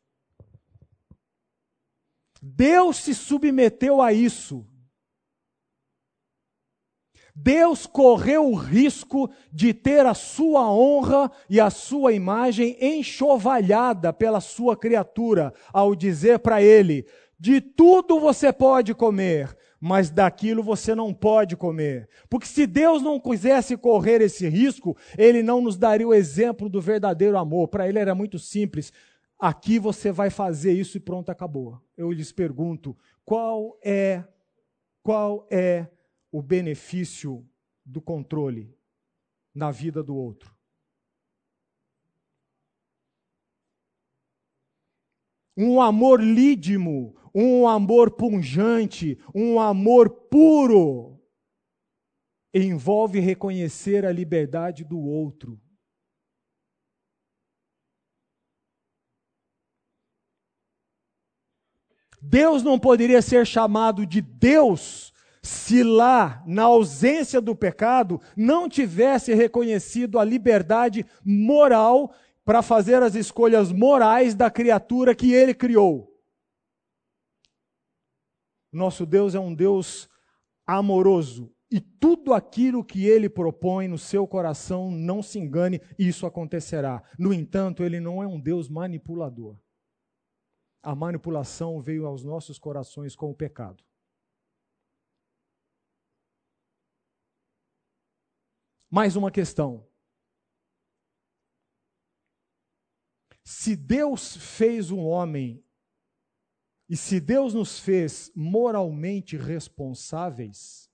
[2.41, 4.65] Deus se submeteu a isso.
[7.39, 14.41] Deus correu o risco de ter a sua honra e a sua imagem enxovalhada pela
[14.41, 17.05] sua criatura, ao dizer para ele:
[17.39, 22.09] de tudo você pode comer, mas daquilo você não pode comer.
[22.27, 26.81] Porque se Deus não quisesse correr esse risco, ele não nos daria o exemplo do
[26.81, 27.67] verdadeiro amor.
[27.67, 28.91] Para ele era muito simples.
[29.39, 31.79] Aqui você vai fazer isso e pronto, acabou.
[31.95, 34.23] Eu lhes pergunto, qual é
[35.03, 35.85] qual é
[36.31, 37.47] o benefício
[37.85, 38.75] do controle
[39.53, 40.55] na vida do outro.
[45.55, 51.19] Um amor lídimo, um amor punjante, um amor puro,
[52.53, 55.59] envolve reconhecer a liberdade do outro.
[62.21, 65.13] Deus não poderia ser chamado de Deus
[65.47, 73.15] se lá, na ausência do pecado, não tivesse reconhecido a liberdade moral para fazer as
[73.15, 76.13] escolhas morais da criatura que ele criou.
[78.71, 80.09] Nosso Deus é um Deus
[80.65, 87.03] amoroso e tudo aquilo que ele propõe no seu coração, não se engane, isso acontecerá.
[87.17, 89.57] No entanto, ele não é um Deus manipulador.
[90.81, 93.83] A manipulação veio aos nossos corações com o pecado.
[98.89, 99.85] Mais uma questão.
[103.43, 105.63] Se Deus fez um homem
[106.89, 110.89] e se Deus nos fez moralmente responsáveis,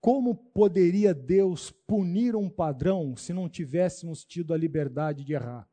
[0.00, 5.70] como poderia Deus punir um padrão se não tivéssemos tido a liberdade de errar?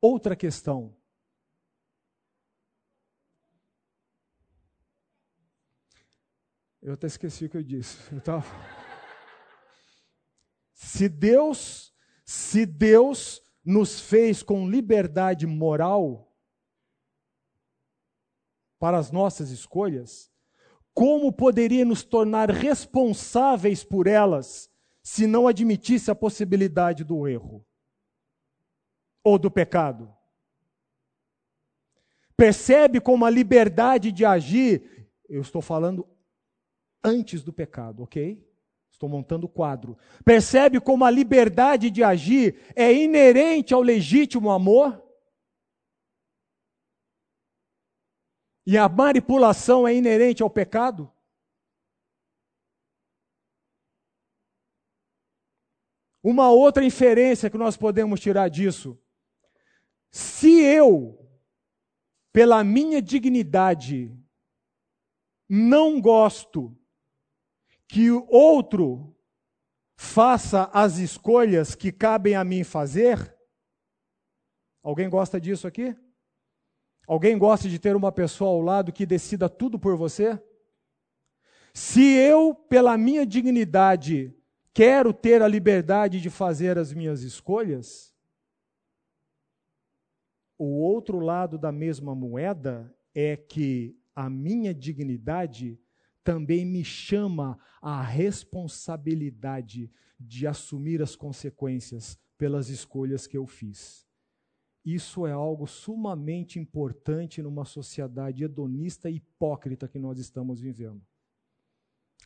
[0.00, 0.94] Outra questão.
[6.84, 7.96] Eu até esqueci o que eu disse.
[8.12, 8.44] Eu tava...
[10.74, 11.94] Se Deus,
[12.26, 16.30] se Deus nos fez com liberdade moral
[18.78, 20.30] para as nossas escolhas,
[20.92, 24.70] como poderia nos tornar responsáveis por elas
[25.02, 27.64] se não admitisse a possibilidade do erro
[29.22, 30.14] ou do pecado?
[32.36, 36.13] Percebe como a liberdade de agir, eu estou falando
[37.04, 38.42] antes do pecado, ok?
[38.90, 39.98] Estou montando o quadro.
[40.24, 45.02] Percebe como a liberdade de agir é inerente ao legítimo amor?
[48.66, 51.12] E a manipulação é inerente ao pecado?
[56.22, 58.98] Uma outra inferência que nós podemos tirar disso.
[60.10, 61.18] Se eu,
[62.32, 64.16] pela minha dignidade,
[65.46, 66.74] não gosto
[67.88, 69.14] que o outro
[69.96, 73.36] faça as escolhas que cabem a mim fazer?
[74.82, 75.96] Alguém gosta disso aqui?
[77.06, 80.40] Alguém gosta de ter uma pessoa ao lado que decida tudo por você?
[81.72, 84.34] Se eu, pela minha dignidade,
[84.72, 88.14] quero ter a liberdade de fazer as minhas escolhas,
[90.56, 95.78] o outro lado da mesma moeda é que a minha dignidade
[96.24, 104.04] também me chama à responsabilidade de assumir as consequências pelas escolhas que eu fiz.
[104.84, 111.02] Isso é algo sumamente importante numa sociedade hedonista e hipócrita que nós estamos vivendo.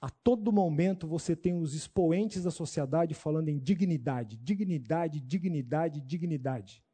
[0.01, 6.84] A todo momento você tem os expoentes da sociedade falando em dignidade, dignidade, dignidade, dignidade.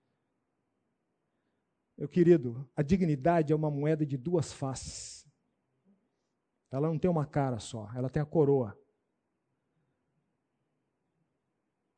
[1.97, 5.24] Meu querido, a dignidade é uma moeda de duas faces.
[6.75, 8.77] Ela não tem uma cara só, ela tem a coroa.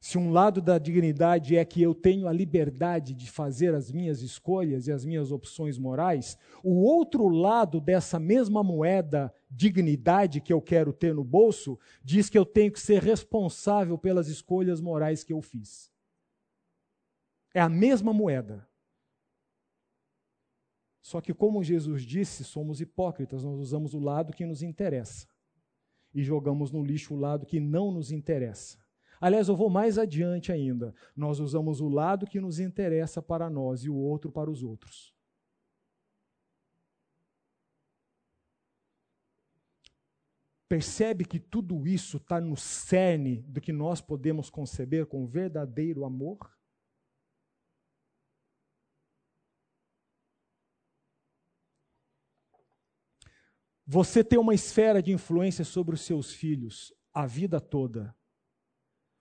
[0.07, 4.23] se um lado da dignidade é que eu tenho a liberdade de fazer as minhas
[4.23, 10.63] escolhas e as minhas opções morais, o outro lado dessa mesma moeda, dignidade que eu
[10.63, 15.33] quero ter no bolso, diz que eu tenho que ser responsável pelas escolhas morais que
[15.33, 15.91] eu fiz.
[17.53, 18.66] É a mesma moeda.
[21.07, 25.29] Só que, como Jesus disse, somos hipócritas, nós usamos o lado que nos interessa
[26.13, 28.77] e jogamos no lixo o lado que não nos interessa.
[29.21, 30.93] Aliás, eu vou mais adiante ainda.
[31.15, 35.15] Nós usamos o lado que nos interessa para nós e o outro para os outros.
[40.69, 46.56] Percebe que tudo isso está no cerne do que nós podemos conceber com verdadeiro amor?
[53.87, 58.15] Você tem uma esfera de influência sobre os seus filhos a vida toda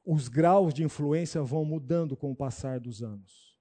[0.06, 3.58] os graus de influência vão mudando com o passar dos anos.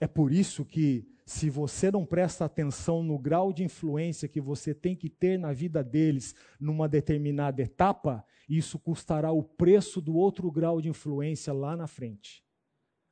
[0.00, 4.74] É por isso que, se você não presta atenção no grau de influência que você
[4.74, 10.50] tem que ter na vida deles numa determinada etapa, isso custará o preço do outro
[10.50, 12.44] grau de influência lá na frente.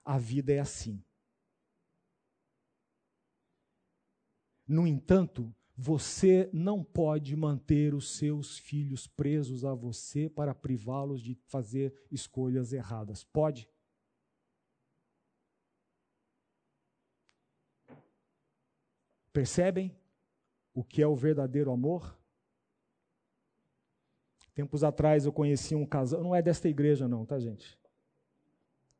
[0.04, 1.00] A vida é assim.
[4.66, 11.34] No entanto, você não pode manter os seus filhos presos a você para privá-los de
[11.46, 13.24] fazer escolhas erradas.
[13.24, 13.66] Pode?
[19.32, 19.96] Percebem
[20.74, 22.14] o que é o verdadeiro amor?
[24.54, 27.80] Tempos atrás eu conheci um casal, não é desta igreja não, tá gente?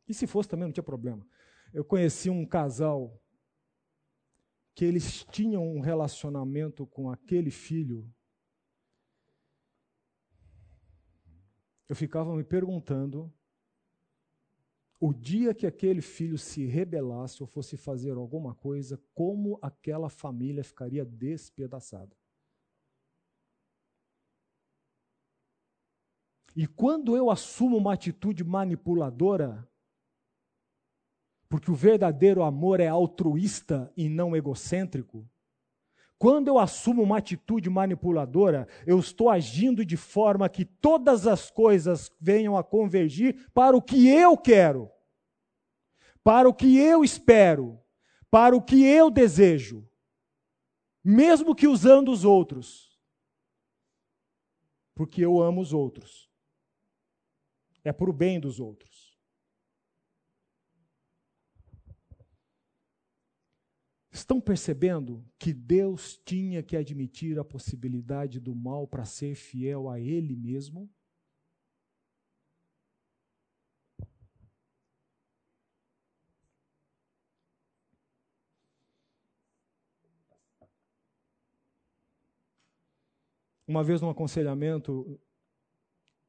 [0.09, 1.27] E se fosse também não tinha problema.
[1.75, 3.20] Eu conheci um casal
[4.81, 8.11] que eles tinham um relacionamento com aquele filho,
[11.87, 13.31] eu ficava me perguntando
[14.99, 20.65] o dia que aquele filho se rebelasse ou fosse fazer alguma coisa, como aquela família
[20.65, 22.17] ficaria despedaçada.
[26.57, 29.70] E quando eu assumo uma atitude manipuladora,
[31.51, 35.29] porque o verdadeiro amor é altruísta e não egocêntrico.
[36.17, 42.09] Quando eu assumo uma atitude manipuladora, eu estou agindo de forma que todas as coisas
[42.21, 44.89] venham a convergir para o que eu quero,
[46.23, 47.81] para o que eu espero,
[48.31, 49.85] para o que eu desejo,
[51.03, 52.97] mesmo que usando os outros,
[54.95, 56.31] porque eu amo os outros.
[57.83, 59.00] É para o bem dos outros.
[64.13, 70.01] Estão percebendo que Deus tinha que admitir a possibilidade do mal para ser fiel a
[70.01, 70.91] Ele mesmo?
[83.67, 85.21] Uma vez num aconselhamento,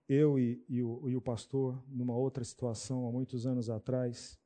[0.07, 4.39] eu e, e, o, e o pastor, numa outra situação, há muitos anos atrás,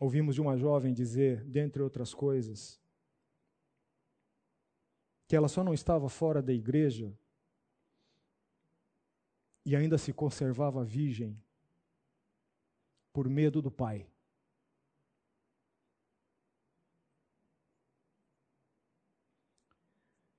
[0.00, 2.80] Ouvimos de uma jovem dizer, dentre outras coisas,
[5.26, 7.16] que ela só não estava fora da igreja
[9.64, 11.40] e ainda se conservava virgem
[13.12, 14.06] por medo do pai.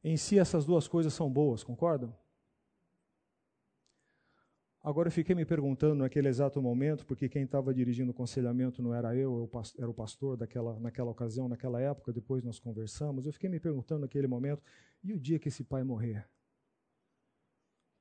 [0.04, 2.16] Em si, essas duas coisas são boas, concordam?
[4.86, 8.94] Agora eu fiquei me perguntando naquele exato momento, porque quem estava dirigindo o aconselhamento não
[8.94, 13.26] era eu, eu era o pastor daquela, naquela ocasião, naquela época, depois nós conversamos.
[13.26, 14.62] Eu fiquei me perguntando naquele momento,
[15.04, 16.30] e o dia que esse pai morrer?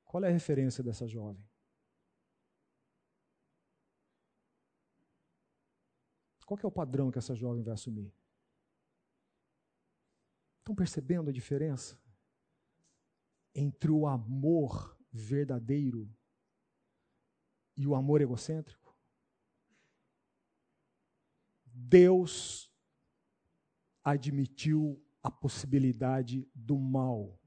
[0.03, 1.43] Qual é a referência dessa jovem?
[6.45, 8.13] Qual é o padrão que essa jovem vai assumir?
[10.59, 11.99] Estão percebendo a diferença
[13.55, 16.07] entre o amor verdadeiro
[17.75, 18.85] e o amor egocêntrico?
[21.65, 22.71] Deus
[24.03, 27.37] admitiu a possibilidade do mal.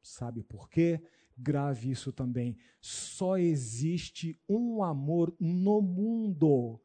[0.00, 1.02] Sabe por quê?
[1.36, 2.56] Grave isso também.
[2.80, 6.80] Só existe um amor no mundo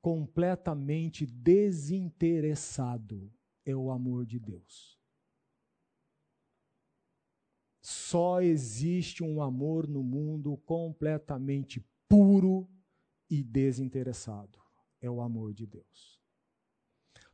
[0.00, 3.32] completamente desinteressado.
[3.64, 4.98] É o amor de Deus.
[7.80, 12.68] Só existe um amor no mundo completamente puro
[13.28, 14.58] e desinteressado.
[15.00, 16.18] É o amor de Deus.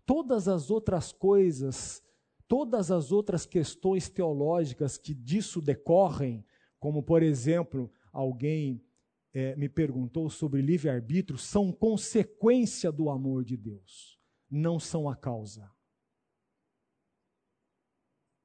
[0.05, 2.03] Todas as outras coisas,
[2.47, 6.45] todas as outras questões teológicas que disso decorrem,
[6.79, 8.85] como por exemplo, alguém
[9.33, 14.20] é, me perguntou sobre livre-arbítrio, são consequência do amor de Deus,
[14.51, 15.70] não são a causa.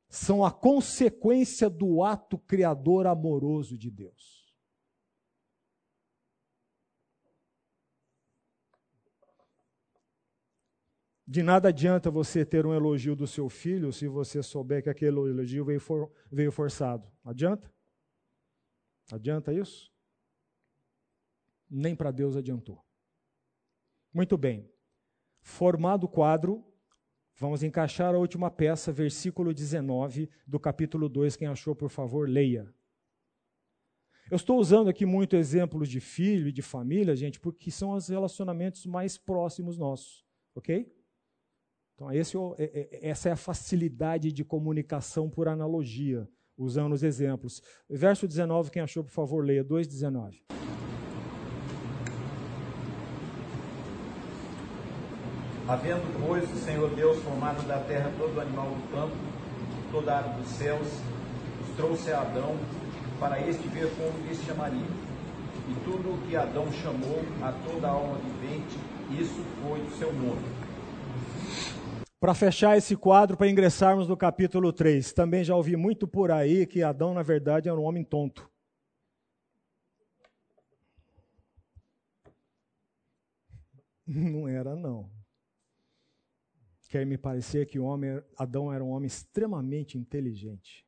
[0.08, 4.39] São a consequência do ato criador amoroso de Deus.
[11.32, 15.16] De nada adianta você ter um elogio do seu filho se você souber que aquele
[15.16, 17.08] elogio veio, for, veio forçado.
[17.24, 17.72] Adianta?
[19.12, 19.94] Adianta isso?
[21.70, 22.84] Nem para Deus adiantou.
[24.12, 24.68] Muito bem.
[25.40, 26.66] Formado o quadro,
[27.36, 31.36] vamos encaixar a última peça, versículo 19 do capítulo 2.
[31.36, 32.74] Quem achou, por favor, leia.
[34.32, 38.08] Eu estou usando aqui muito exemplos de filho e de família, gente, porque são os
[38.08, 40.26] relacionamentos mais próximos nossos,
[40.56, 40.92] ok?
[42.00, 42.64] Então, esse, é,
[43.04, 46.26] é, essa é a facilidade de comunicação por analogia,
[46.58, 47.62] usando os exemplos.
[47.90, 50.42] Verso 19, quem achou, por favor, leia, 2,19.
[55.68, 59.16] Havendo, pois, o Senhor Deus formado da terra todo animal do campo,
[59.92, 62.58] toda ave dos céus, os trouxe a Adão,
[63.20, 64.88] para este ver como lhes chamaria.
[65.68, 68.78] E tudo o que Adão chamou a toda alma vivente,
[69.22, 70.59] isso foi o seu nome
[72.20, 75.14] para fechar esse quadro, para ingressarmos no capítulo 3.
[75.14, 78.50] Também já ouvi muito por aí que Adão, na verdade, era um homem tonto.
[84.06, 85.10] Não era, não.
[86.90, 90.84] Quer me parecer que homem, Adão era um homem extremamente inteligente.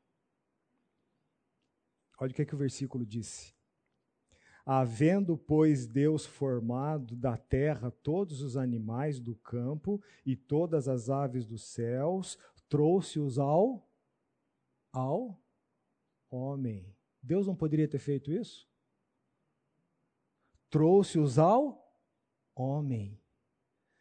[2.20, 3.54] Olha o que, é que o versículo disse.
[4.66, 11.46] Havendo, pois, Deus formado da terra todos os animais do campo e todas as aves
[11.46, 12.38] dos céus,
[12.70, 13.88] trouxe-os ao
[14.94, 15.42] ao
[16.30, 16.94] homem.
[17.22, 18.68] Deus não poderia ter feito isso?
[20.70, 21.96] Trouxe-os ao
[22.56, 23.20] homem.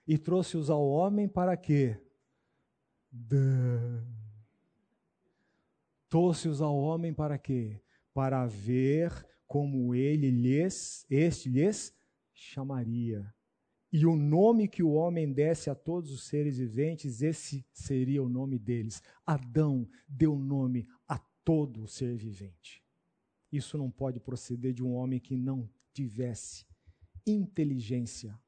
[0.06, 2.00] E trouxe-os ao homem para quê?
[6.08, 7.80] Trouxe-os ao homem para quê?
[8.12, 11.92] Para ver como ele lhes, este lhes
[12.32, 13.34] chamaria.
[13.92, 18.28] E o nome que o homem desse a todos os seres viventes, esse seria o
[18.28, 19.02] nome deles.
[19.26, 22.80] Adão deu nome a todo o ser vivente.
[23.50, 26.64] Isso não pode proceder de um homem que não tivesse
[27.26, 28.40] inteligência,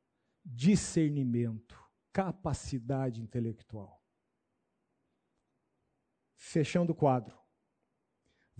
[0.44, 1.76] discernimento,
[2.12, 4.00] capacidade intelectual.
[6.36, 7.41] Fechando o quadro.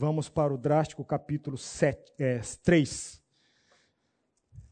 [0.05, 3.23] Vamos para o drástico capítulo 7, é, 3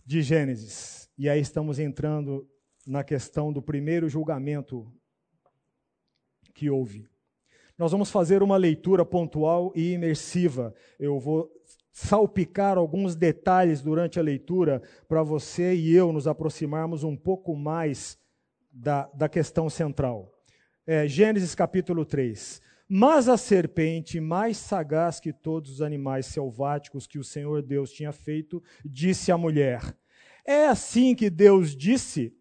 [0.05, 1.09] de Gênesis.
[1.17, 2.51] E aí estamos entrando
[2.85, 4.93] na questão do primeiro julgamento
[6.53, 7.07] que houve.
[7.79, 10.75] Nós vamos fazer uma leitura pontual e imersiva.
[10.99, 11.49] Eu vou
[11.93, 18.19] salpicar alguns detalhes durante a leitura para você e eu nos aproximarmos um pouco mais
[18.69, 20.35] da, da questão central.
[20.85, 22.61] É, Gênesis capítulo 3.
[22.93, 28.11] Mas a serpente, mais sagaz que todos os animais selváticos que o Senhor Deus tinha
[28.11, 29.97] feito, disse à mulher:
[30.45, 32.35] É assim que Deus disse: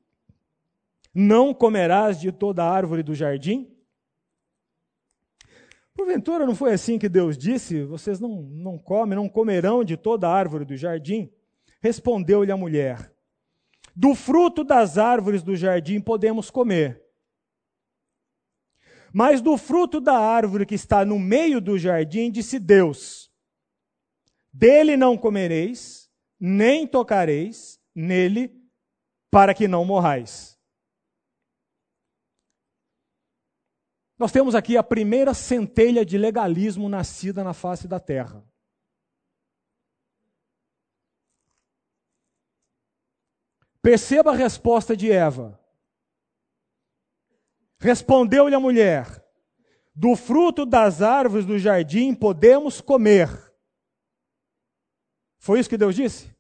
[1.14, 3.72] Não comerás de toda árvore do jardim?
[5.94, 10.28] Porventura não foi assim que Deus disse: Vocês não, não comem, não comerão de toda
[10.28, 11.32] árvore do jardim?
[11.80, 13.14] Respondeu-lhe a mulher:
[13.96, 17.08] Do fruto das árvores do jardim podemos comer
[19.14, 23.32] mas do fruto da árvore que está no meio do jardim, disse Deus:
[24.54, 28.56] Dele não comereis, nem tocareis nele,
[29.30, 30.58] para que não morrais.
[34.18, 38.44] Nós temos aqui a primeira centelha de legalismo nascida na face da terra.
[43.82, 45.59] Perceba a resposta de Eva.
[47.80, 49.06] Respondeu-lhe a mulher:
[49.96, 53.30] Do fruto das árvores do jardim podemos comer.
[55.38, 56.36] Foi isso que Deus disse?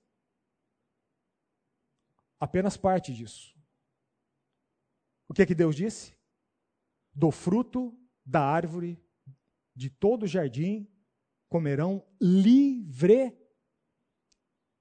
[2.39, 3.55] Apenas parte disso.
[5.27, 6.17] O que é que Deus disse?
[7.13, 9.01] Do fruto da árvore
[9.75, 10.89] de todo o jardim
[11.47, 13.37] comerão livre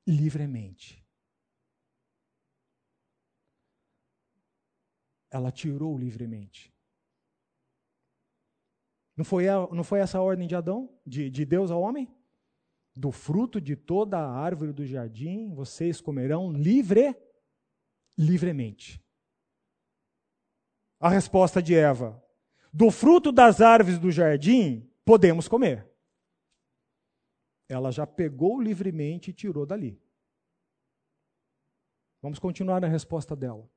[0.07, 1.08] livremente.
[5.31, 6.73] Ela tirou livremente.
[9.17, 12.09] Não foi, a, não foi essa a ordem de Adão, de, de Deus ao homem?
[12.95, 17.17] Do fruto de toda a árvore do jardim vocês comerão livre,
[18.17, 19.05] livremente.
[21.01, 22.23] A resposta de Eva:
[22.73, 25.89] Do fruto das árvores do jardim podemos comer.
[27.69, 30.01] Ela já pegou livremente e tirou dali.
[32.23, 33.69] Vamos continuar na resposta dela.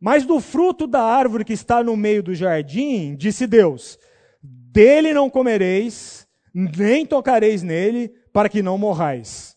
[0.00, 3.98] Mas do fruto da árvore que está no meio do jardim, disse Deus:
[4.42, 9.54] Dele não comereis, nem tocareis nele, para que não morrais.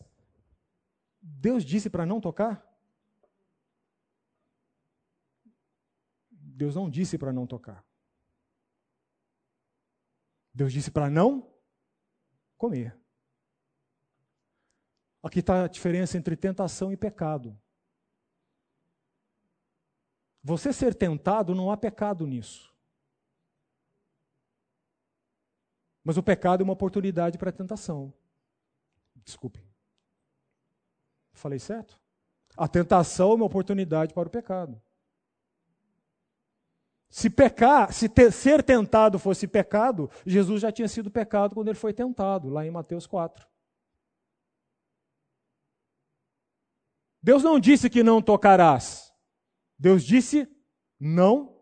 [1.22, 2.62] Deus disse para não tocar?
[6.30, 7.84] Deus não disse para não tocar.
[10.52, 11.50] Deus disse para não
[12.56, 12.96] comer.
[15.22, 17.58] Aqui está a diferença entre tentação e pecado.
[20.44, 22.70] Você ser tentado, não há pecado nisso.
[26.04, 28.12] Mas o pecado é uma oportunidade para a tentação.
[29.24, 29.64] Desculpe.
[31.32, 31.98] Falei certo?
[32.54, 34.80] A tentação é uma oportunidade para o pecado.
[37.08, 41.94] Se pecar, se ser tentado fosse pecado, Jesus já tinha sido pecado quando ele foi
[41.94, 43.48] tentado, lá em Mateus 4.
[47.22, 49.03] Deus não disse que não tocarás.
[49.78, 50.48] Deus disse:
[50.98, 51.60] não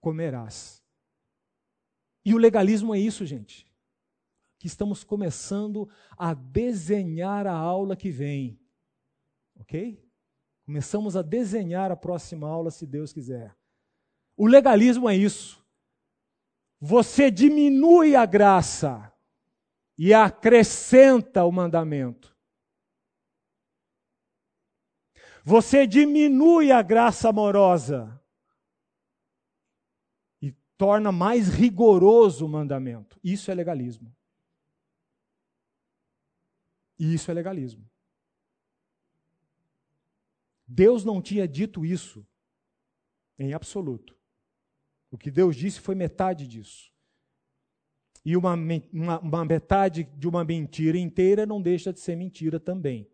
[0.00, 0.82] comerás.
[2.24, 3.66] E o legalismo é isso, gente.
[4.58, 8.60] Que estamos começando a desenhar a aula que vem.
[9.60, 10.04] Ok?
[10.64, 13.56] Começamos a desenhar a próxima aula, se Deus quiser.
[14.36, 15.64] O legalismo é isso.
[16.80, 19.12] Você diminui a graça
[19.96, 22.36] e acrescenta o mandamento.
[25.48, 28.22] Você diminui a graça amorosa
[30.42, 33.18] e torna mais rigoroso o mandamento.
[33.24, 34.14] Isso é legalismo.
[36.98, 37.88] E isso é legalismo.
[40.66, 42.26] Deus não tinha dito isso
[43.38, 44.14] em absoluto.
[45.10, 46.92] O que Deus disse foi metade disso.
[48.22, 48.52] E uma,
[48.92, 53.10] uma, uma metade de uma mentira inteira não deixa de ser mentira também.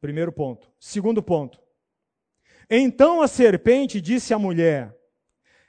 [0.00, 0.70] Primeiro ponto.
[0.78, 1.60] Segundo ponto.
[2.68, 4.96] Então a serpente disse à mulher: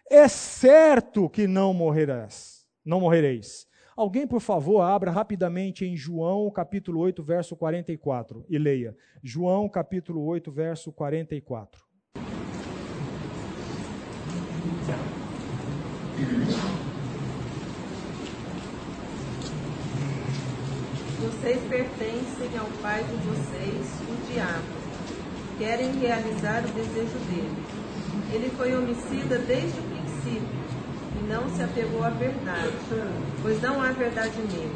[0.10, 3.68] É certo que não morrerás, não morrereis.
[3.96, 8.96] Alguém, por favor, abra rapidamente em João, capítulo 8, verso 44 e leia.
[9.22, 11.84] João, capítulo 8, verso 44.
[21.42, 24.64] Vocês pertencem ao pai de vocês, o diabo.
[25.58, 27.66] Querem realizar o desejo dele.
[28.32, 30.60] Ele foi homicida desde o princípio
[31.20, 32.72] e não se apegou à verdade,
[33.42, 34.76] pois não há verdade nele.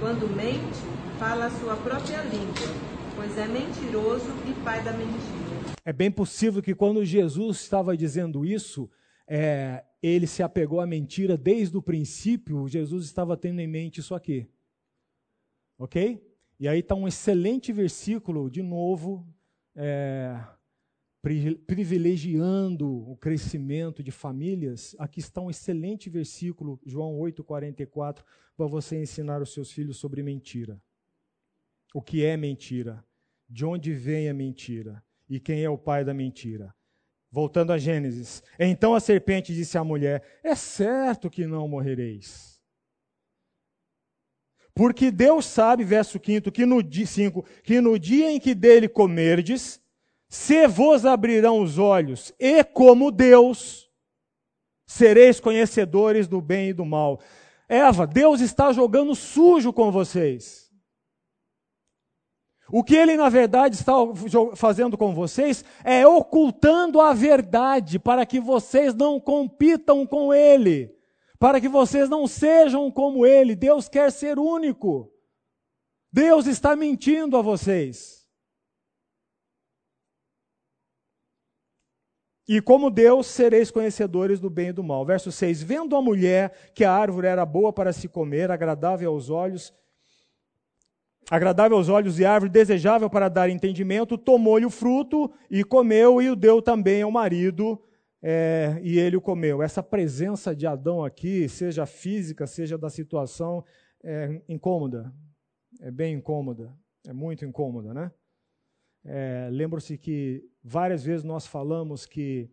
[0.00, 0.80] Quando mente,
[1.18, 2.74] fala a sua própria língua,
[3.14, 5.76] pois é mentiroso e pai da mentira.
[5.84, 8.88] É bem possível que quando Jesus estava dizendo isso,
[9.28, 14.14] é, ele se apegou à mentira desde o princípio, Jesus estava tendo em mente isso
[14.14, 14.48] aqui.
[15.80, 16.22] Ok?
[16.60, 19.26] E aí está um excelente versículo, de novo,
[19.74, 20.38] é,
[21.66, 24.94] privilegiando o crescimento de famílias.
[24.98, 28.22] Aqui está um excelente versículo, João 8,44,
[28.54, 30.78] para você ensinar os seus filhos sobre mentira.
[31.94, 33.02] O que é mentira?
[33.48, 35.02] De onde vem a mentira?
[35.30, 36.74] E quem é o pai da mentira?
[37.30, 38.42] Voltando a Gênesis.
[38.58, 42.49] Então a serpente disse à mulher: É certo que não morrereis.
[44.80, 49.78] Porque Deus sabe, verso 5, que no, 5, que no dia em que dele comerdes,
[50.26, 53.90] se vos abrirão os olhos, e como Deus,
[54.86, 57.20] sereis conhecedores do bem e do mal.
[57.68, 60.70] Eva, Deus está jogando sujo com vocês.
[62.72, 63.92] O que ele, na verdade, está
[64.56, 70.98] fazendo com vocês é ocultando a verdade para que vocês não compitam com ele
[71.40, 73.56] para que vocês não sejam como ele.
[73.56, 75.10] Deus quer ser único.
[76.12, 78.28] Deus está mentindo a vocês.
[82.46, 85.06] E como Deus sereis conhecedores do bem e do mal.
[85.06, 89.30] Verso 6: Vendo a mulher que a árvore era boa para se comer, agradável aos
[89.30, 89.72] olhos,
[91.30, 96.28] agradável aos olhos e árvore desejável para dar entendimento, tomou-lhe o fruto e comeu e
[96.28, 97.80] o deu também ao marido
[98.22, 99.62] é, e ele o comeu.
[99.62, 103.64] Essa presença de Adão aqui, seja física, seja da situação,
[104.02, 105.12] é incômoda.
[105.80, 106.76] É bem incômoda.
[107.06, 108.12] É muito incômoda, né?
[109.04, 112.50] É, Lembro-se que várias vezes nós falamos que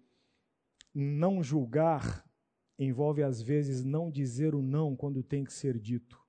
[0.94, 2.26] não julgar
[2.80, 6.22] envolve, às vezes, não dizer o não quando tem que ser dito.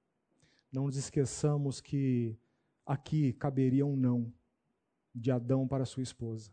[0.73, 2.39] Não nos esqueçamos que
[2.87, 4.33] aqui caberia um não
[5.15, 6.51] de Adão para sua esposa.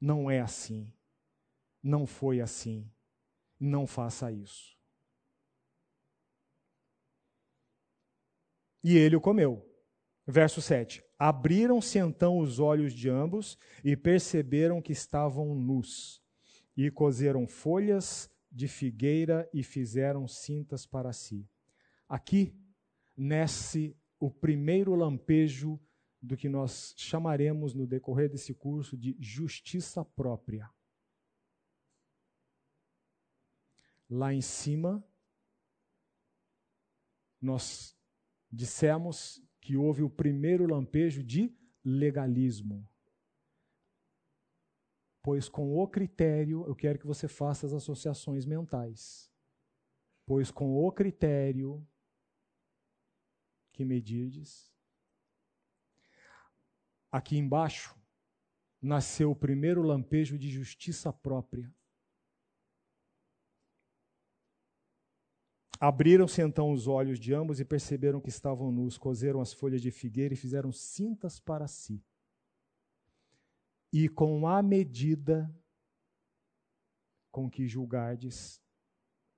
[0.00, 0.92] Não é assim.
[1.86, 2.90] Não foi assim.
[3.58, 4.76] Não faça isso.
[8.86, 9.68] e ele o comeu.
[10.24, 11.02] Verso 7.
[11.18, 16.22] Abriram-se então os olhos de ambos e perceberam que estavam nus.
[16.76, 21.48] E cozeram folhas de figueira e fizeram cintas para si.
[22.08, 22.54] Aqui
[23.16, 25.80] nasce o primeiro lampejo
[26.22, 30.70] do que nós chamaremos no decorrer desse curso de justiça própria.
[34.08, 35.04] Lá em cima,
[37.40, 37.96] nós
[38.50, 41.52] dissemos que houve o primeiro lampejo de
[41.84, 42.88] legalismo.
[45.22, 49.28] Pois com o critério, eu quero que você faça as associações mentais.
[50.24, 51.84] Pois com o critério
[53.72, 54.72] que medirdes,
[57.10, 57.98] aqui embaixo
[58.80, 61.74] nasceu o primeiro lampejo de justiça própria.
[65.78, 69.90] Abriram-se então os olhos de ambos e perceberam que estavam nus, cozeram as folhas de
[69.90, 72.02] figueira e fizeram cintas para si.
[73.92, 75.54] E com a medida
[77.30, 78.62] com que julgardes,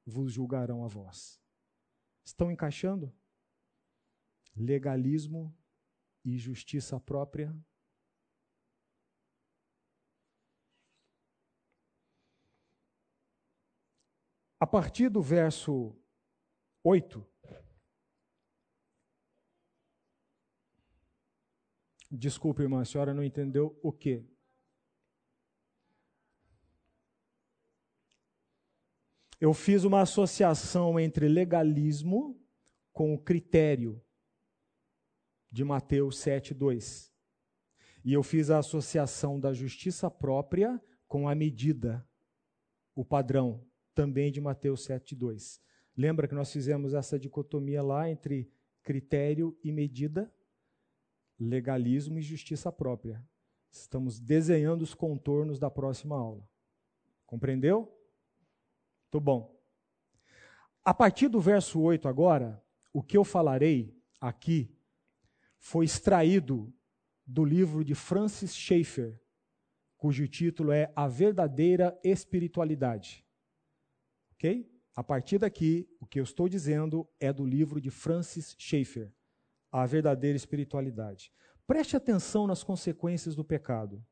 [0.06, 1.40] vos julgarão a vós.
[2.24, 3.12] Estão encaixando?
[4.54, 5.56] Legalismo
[6.24, 7.54] e justiça própria.
[14.60, 15.96] A partir do verso
[16.82, 17.26] 8.
[22.10, 24.24] Desculpe, irmã, a senhora não entendeu o quê?
[29.40, 32.40] Eu fiz uma associação entre legalismo
[32.92, 34.02] com o critério
[35.50, 37.12] de Mateus 7:2.
[38.04, 42.08] E eu fiz a associação da justiça própria com a medida,
[42.94, 43.64] o padrão,
[43.94, 45.60] também de Mateus 7:2.
[45.98, 48.48] Lembra que nós fizemos essa dicotomia lá entre
[48.84, 50.32] critério e medida,
[51.36, 53.20] legalismo e justiça própria.
[53.68, 56.48] Estamos desenhando os contornos da próxima aula.
[57.26, 57.92] Compreendeu?
[59.02, 59.60] Muito bom.
[60.84, 64.72] A partir do verso 8 agora, o que eu falarei aqui
[65.58, 66.72] foi extraído
[67.26, 69.20] do livro de Francis Schaeffer,
[69.96, 73.26] cujo título é A Verdadeira Espiritualidade.
[74.34, 74.77] Ok?
[74.98, 79.14] A partir daqui, o que eu estou dizendo é do livro de Francis Schaeffer,
[79.70, 81.32] A Verdadeira Espiritualidade.
[81.68, 84.04] Preste atenção nas consequências do pecado.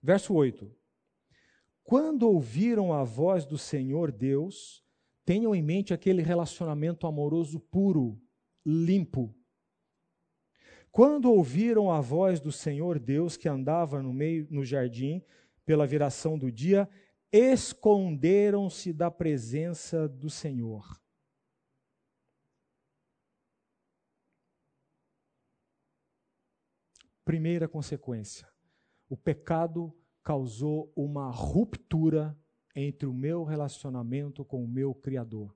[0.00, 0.72] Verso 8.
[1.82, 4.84] Quando ouviram a voz do Senhor Deus,
[5.24, 8.22] tenham em mente aquele relacionamento amoroso puro,
[8.64, 9.34] limpo.
[10.92, 15.20] Quando ouviram a voz do Senhor Deus que andava no meio no jardim
[15.66, 16.88] pela viração do dia,
[17.32, 21.00] esconderam-se da presença do Senhor.
[27.24, 28.48] Primeira consequência:
[29.08, 32.38] o pecado causou uma ruptura
[32.74, 35.54] entre o meu relacionamento com o meu Criador.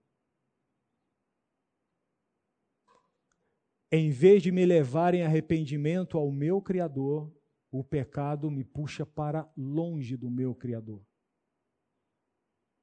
[3.91, 7.31] Em vez de me levar em arrependimento ao meu Criador,
[7.71, 11.07] o pecado me puxa para longe do meu Criador.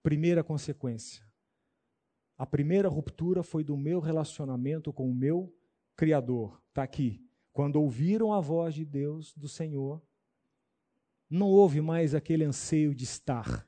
[0.02, 1.24] Primeira consequência.
[2.38, 5.54] A primeira ruptura foi do meu relacionamento com o meu
[5.96, 6.62] Criador.
[6.70, 7.22] Está aqui.
[7.52, 10.02] Quando ouviram a voz de Deus, do Senhor,
[11.30, 13.68] não houve mais aquele anseio de estar.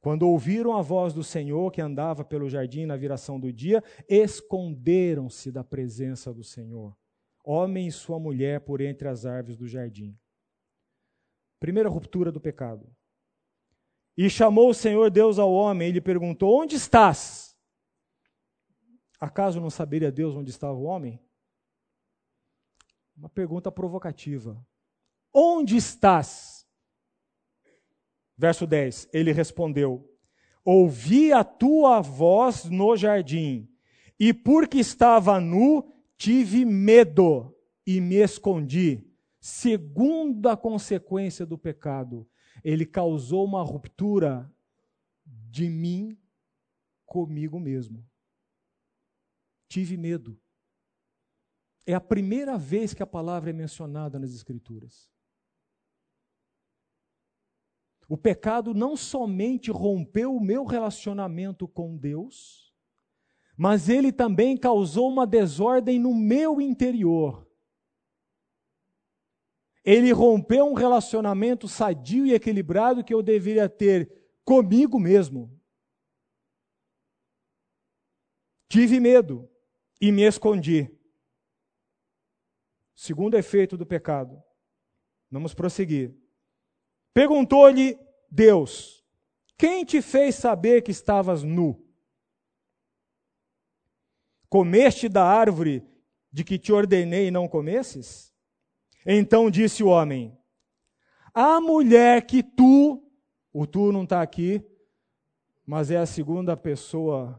[0.00, 5.52] Quando ouviram a voz do Senhor que andava pelo jardim na viração do dia, esconderam-se
[5.52, 6.96] da presença do Senhor,
[7.44, 10.18] homem e sua mulher por entre as árvores do jardim.
[11.60, 12.90] Primeira ruptura do pecado.
[14.20, 17.56] E chamou o Senhor Deus ao homem e lhe perguntou: Onde estás?
[19.20, 21.22] Acaso não saberia Deus onde estava o homem?
[23.16, 24.60] Uma pergunta provocativa.
[25.32, 26.66] Onde estás?
[28.36, 29.08] Verso 10.
[29.12, 30.12] Ele respondeu:
[30.64, 33.72] Ouvi a tua voz no jardim,
[34.18, 37.56] e porque estava nu, tive medo
[37.86, 39.08] e me escondi.
[39.38, 42.28] Segunda consequência do pecado,
[42.62, 44.52] ele causou uma ruptura
[45.24, 46.18] de mim
[47.06, 48.04] comigo mesmo.
[49.68, 50.38] Tive medo.
[51.86, 55.10] É a primeira vez que a palavra é mencionada nas Escrituras.
[58.08, 62.72] O pecado não somente rompeu o meu relacionamento com Deus,
[63.56, 67.47] mas ele também causou uma desordem no meu interior
[69.90, 74.12] ele rompeu um relacionamento sadio e equilibrado que eu deveria ter
[74.44, 75.58] comigo mesmo.
[78.68, 79.50] Tive medo
[79.98, 80.94] e me escondi.
[82.94, 84.42] Segundo efeito do pecado.
[85.30, 86.14] Vamos prosseguir.
[87.14, 87.98] Perguntou-lhe
[88.30, 89.02] Deus:
[89.56, 91.82] Quem te fez saber que estavas nu?
[94.50, 95.82] Comeste da árvore
[96.30, 98.28] de que te ordenei e não comesses?
[99.06, 100.36] Então disse o homem:
[101.32, 103.02] A mulher que tu,
[103.52, 104.64] o tu não está aqui,
[105.66, 107.38] mas é a segunda pessoa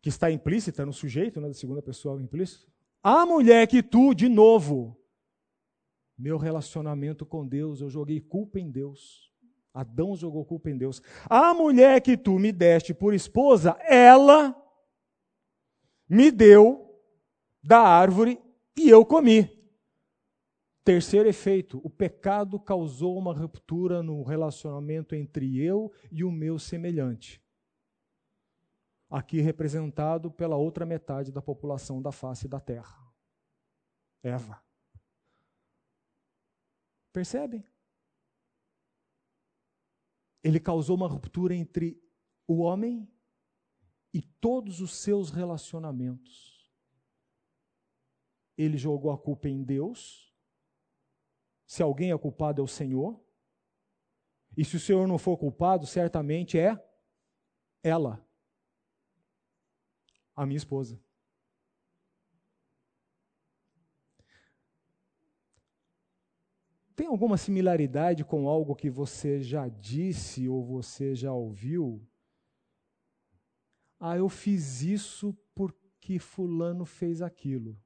[0.00, 2.70] que está implícita no sujeito, né, da segunda pessoa implícita.
[3.02, 4.96] A mulher que tu, de novo,
[6.16, 9.30] meu relacionamento com Deus, eu joguei culpa em Deus.
[9.74, 11.02] Adão jogou culpa em Deus.
[11.28, 14.56] A mulher que tu me deste por esposa, ela
[16.08, 16.98] me deu
[17.62, 18.40] da árvore
[18.76, 19.55] e eu comi.
[20.86, 27.42] Terceiro efeito: o pecado causou uma ruptura no relacionamento entre eu e o meu semelhante.
[29.10, 33.04] Aqui representado pela outra metade da população da face da terra.
[34.22, 34.64] Eva.
[37.12, 37.66] Percebem?
[40.40, 42.00] Ele causou uma ruptura entre
[42.46, 43.12] o homem
[44.14, 46.72] e todos os seus relacionamentos.
[48.56, 50.25] Ele jogou a culpa em Deus.
[51.66, 53.20] Se alguém é culpado, é o Senhor.
[54.56, 56.80] E se o Senhor não for culpado, certamente é
[57.82, 58.24] ela,
[60.34, 61.00] a minha esposa.
[66.96, 72.08] Tem alguma similaridade com algo que você já disse ou você já ouviu?
[74.00, 77.78] Ah, eu fiz isso porque Fulano fez aquilo.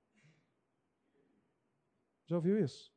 [2.27, 2.95] Já ouviu isso?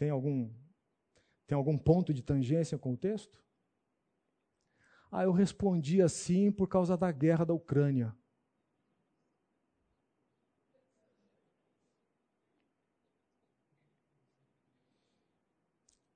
[0.00, 0.50] Tem algum,
[1.46, 3.38] tem algum ponto de tangência com o texto?
[5.12, 8.16] Ah, eu respondi assim por causa da guerra da Ucrânia.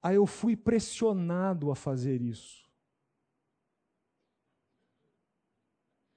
[0.02, 2.66] Ah, eu fui pressionado a fazer isso.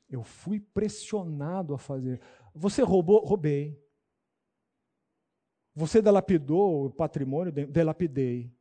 [0.10, 2.22] Eu fui pressionado a fazer.
[2.56, 3.26] Você roubou?
[3.26, 3.78] Roubei.
[5.78, 7.54] Você delapidou o patrimônio?
[7.54, 8.52] Delapidei.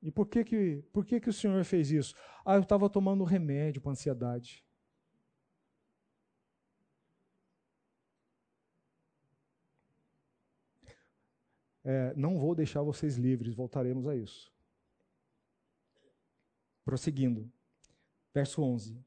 [0.00, 2.14] E por que que, por que, que o senhor fez isso?
[2.44, 4.64] Ah, eu estava tomando remédio para ansiedade.
[11.82, 14.52] É, não vou deixar vocês livres, voltaremos a isso.
[16.84, 17.50] Prosseguindo,
[18.32, 19.04] verso 11: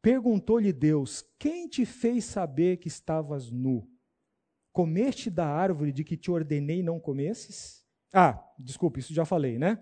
[0.00, 3.89] Perguntou-lhe Deus: Quem te fez saber que estavas nu?
[4.72, 7.84] Comeste da árvore de que te ordenei não comesses?
[8.12, 9.78] Ah, desculpe, isso já falei, né?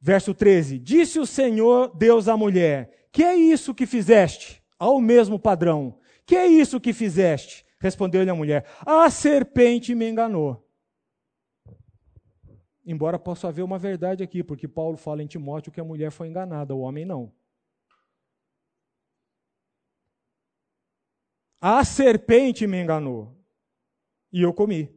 [0.00, 4.62] Verso 13: Disse o Senhor Deus à mulher: Que é isso que fizeste?
[4.78, 5.98] Ao mesmo padrão.
[6.24, 7.64] Que é isso que fizeste?
[7.80, 10.64] Respondeu-lhe a mulher: A serpente me enganou.
[12.84, 16.28] Embora possa haver uma verdade aqui, porque Paulo fala em Timóteo que a mulher foi
[16.28, 17.30] enganada, o homem não.
[21.60, 23.36] A serpente me enganou
[24.32, 24.88] e eu comi.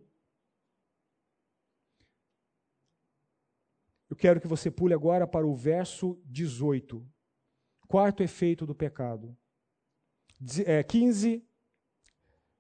[4.08, 7.04] Eu quero que você pule agora para o verso 18.
[7.88, 9.36] Quarto efeito do pecado.
[10.88, 11.44] 15,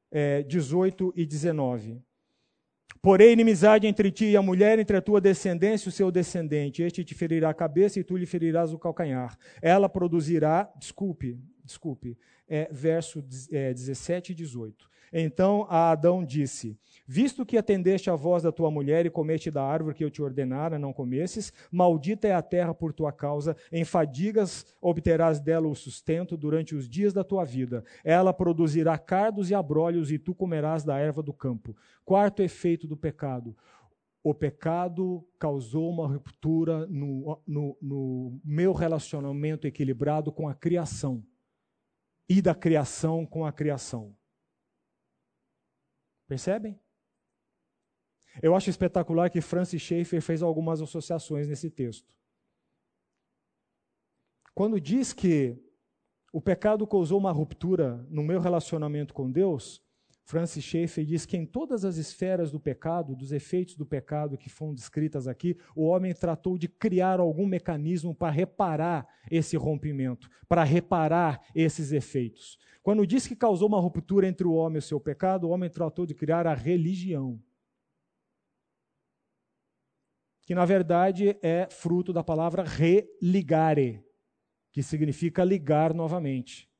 [0.09, 2.01] é, 18 e 19.
[3.01, 6.83] Porém, inimizade entre ti e a mulher, entre a tua descendência e o seu descendente.
[6.83, 9.37] Este te ferirá a cabeça e tu lhe ferirás o calcanhar.
[9.61, 11.39] Ela produzirá, desculpe,
[11.71, 12.17] desculpe,
[12.47, 14.91] é, verso é, 17 e 18.
[15.13, 19.95] Então Adão disse: Visto que atendeste à voz da tua mulher e comeste da árvore
[19.95, 24.65] que eu te ordenara, não comesses, maldita é a terra por tua causa, em fadigas
[24.81, 27.83] obterás dela o sustento durante os dias da tua vida.
[28.03, 31.75] Ela produzirá cardos e abrolhos, e tu comerás da erva do campo.
[32.05, 33.55] Quarto efeito do pecado.
[34.23, 41.23] O pecado causou uma ruptura no, no, no meu relacionamento equilibrado com a criação
[42.27, 44.15] e da criação com a criação.
[46.27, 46.79] Percebem?
[48.41, 52.15] Eu acho espetacular que Francis Schaeffer fez algumas associações nesse texto.
[54.53, 55.57] Quando diz que
[56.31, 59.83] o pecado causou uma ruptura no meu relacionamento com Deus,
[60.23, 64.49] Francis Schaeffer diz que em todas as esferas do pecado, dos efeitos do pecado que
[64.49, 70.63] foram descritas aqui, o homem tratou de criar algum mecanismo para reparar esse rompimento, para
[70.63, 72.57] reparar esses efeitos.
[72.81, 75.69] Quando diz que causou uma ruptura entre o homem e o seu pecado, o homem
[75.69, 77.39] tratou de criar a religião.
[80.51, 84.03] que na verdade é fruto da palavra religare,
[84.71, 86.70] que significa ligar novamente.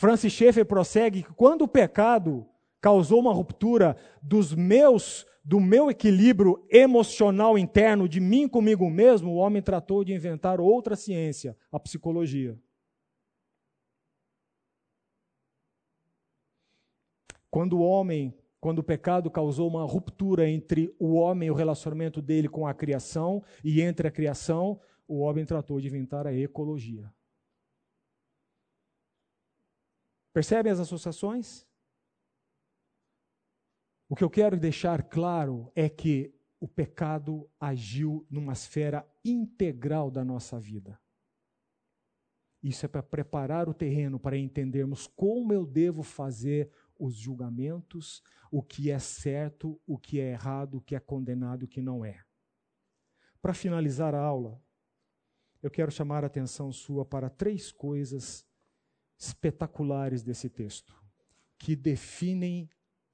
[0.00, 2.48] Francis Schaeffer prossegue que quando o pecado
[2.80, 9.34] causou uma ruptura dos meus, do meu equilíbrio emocional interno, de mim comigo mesmo, o
[9.34, 12.58] homem tratou de inventar outra ciência, a psicologia.
[17.50, 22.22] Quando o homem, quando o pecado causou uma ruptura entre o homem e o relacionamento
[22.22, 27.12] dele com a criação e entre a criação, o homem tratou de inventar a ecologia.
[30.32, 31.66] Percebem as associações?
[34.08, 40.24] O que eu quero deixar claro é que o pecado agiu numa esfera integral da
[40.24, 41.00] nossa vida.
[42.62, 48.62] Isso é para preparar o terreno para entendermos como eu devo fazer os julgamentos, o
[48.62, 52.22] que é certo, o que é errado, o que é condenado, o que não é.
[53.40, 54.62] Para finalizar a aula,
[55.62, 58.46] eu quero chamar a atenção sua para três coisas
[59.20, 60.96] espetaculares desse texto,
[61.58, 62.70] que definem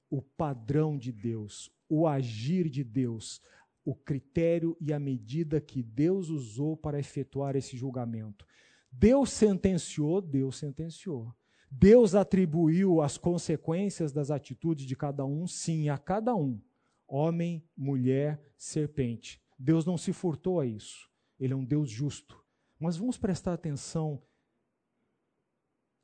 [0.08, 3.42] o padrão de Deus, o agir de Deus,
[3.84, 8.46] o critério e a medida que Deus usou para efetuar esse julgamento.
[8.90, 11.34] Deus sentenciou, Deus sentenciou.
[11.68, 16.60] Deus atribuiu as consequências das atitudes de cada um, sim, a cada um.
[17.08, 19.42] Homem, mulher, serpente.
[19.58, 21.10] Deus não se furtou a isso.
[21.38, 22.40] Ele é um Deus justo.
[22.78, 24.22] Mas vamos prestar atenção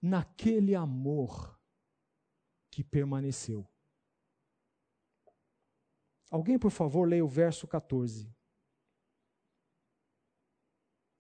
[0.03, 1.57] naquele amor
[2.69, 3.67] que permaneceu.
[6.29, 8.35] Alguém, por favor, leia o verso 14.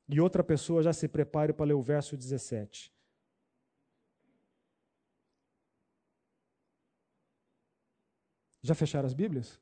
[0.08, 2.92] E outra pessoa já se prepare para ler o verso 17.
[8.62, 9.60] Já fecharam as Bíblias?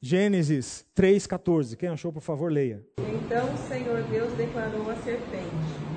[0.00, 1.76] Gênesis 3,14.
[1.76, 2.86] Quem achou, por favor, leia.
[2.98, 5.89] Então o Senhor Deus declarou à serpente: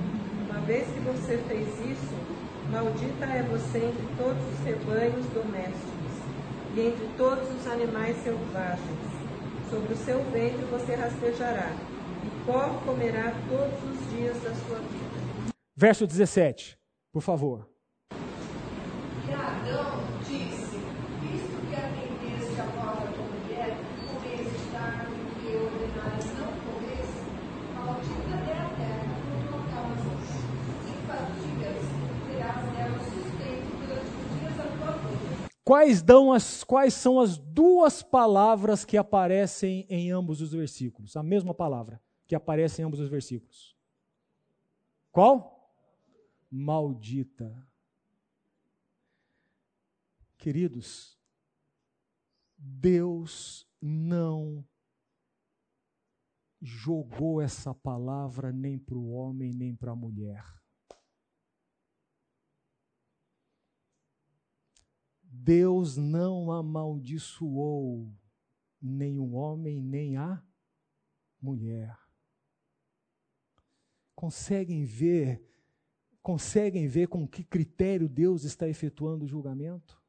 [0.64, 2.16] vez que você fez isso,
[2.72, 6.14] maldita é você entre todos os rebanhos domésticos
[6.76, 9.14] e entre todos os animais selvagens.
[9.70, 11.72] Sobre o seu ventre você rastejará,
[12.24, 15.54] e pó comerá todos os dias da sua vida.
[15.76, 16.78] Verso 17,
[17.12, 17.68] por favor.
[19.28, 20.78] E Adão disse:
[21.22, 26.54] Visto que atendeste a voz da tua mulher, comeste da árvore que eu ordenara não
[26.66, 27.22] comesse,
[27.74, 30.12] maldita é a terra por tua causa.
[30.86, 31.84] E fadigas
[32.28, 35.53] terás nela sustento durante os dias da tua vida.
[35.64, 41.16] Quais, dão as, quais são as duas palavras que aparecem em ambos os versículos?
[41.16, 43.78] A mesma palavra que aparece em ambos os versículos.
[45.12, 45.74] Qual?
[46.52, 47.66] Maldita.
[50.38, 51.18] Queridos,
[52.58, 54.68] Deus não
[56.62, 60.63] jogou essa palavra nem para o homem nem para a mulher.
[65.36, 68.16] Deus não amaldiçoou
[69.20, 70.46] o homem nem a
[71.42, 71.98] mulher.
[74.14, 75.44] Conseguem ver,
[76.22, 80.00] conseguem ver com que critério Deus está efetuando o julgamento?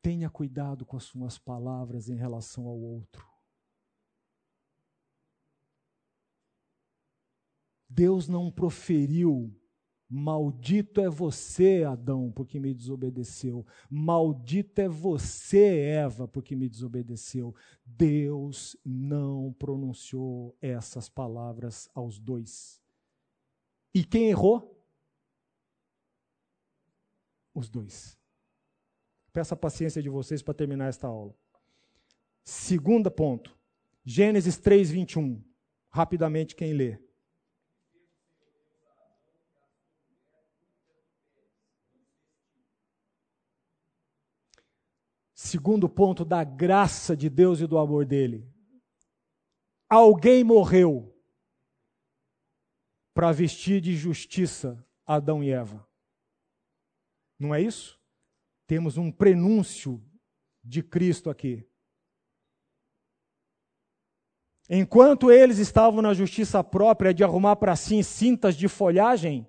[0.00, 3.30] Tenha cuidado com as suas palavras em relação ao outro.
[7.88, 9.61] Deus não proferiu
[10.14, 13.64] Maldito é você, Adão, porque me desobedeceu.
[13.88, 17.54] Maldito é você, Eva, porque me desobedeceu.
[17.82, 22.78] Deus não pronunciou essas palavras aos dois.
[23.94, 24.78] E quem errou?
[27.54, 28.18] Os dois.
[29.32, 31.34] Peço a paciência de vocês para terminar esta aula.
[32.44, 33.58] Segundo ponto.
[34.04, 35.42] Gênesis 3, 21.
[35.88, 36.98] Rapidamente, quem lê?
[45.52, 48.50] Segundo ponto da graça de Deus e do amor dele.
[49.86, 51.14] Alguém morreu
[53.12, 55.86] para vestir de justiça Adão e Eva.
[57.38, 58.00] Não é isso?
[58.66, 60.02] Temos um prenúncio
[60.64, 61.68] de Cristo aqui.
[64.70, 69.46] Enquanto eles estavam na justiça própria de arrumar para si cintas de folhagem,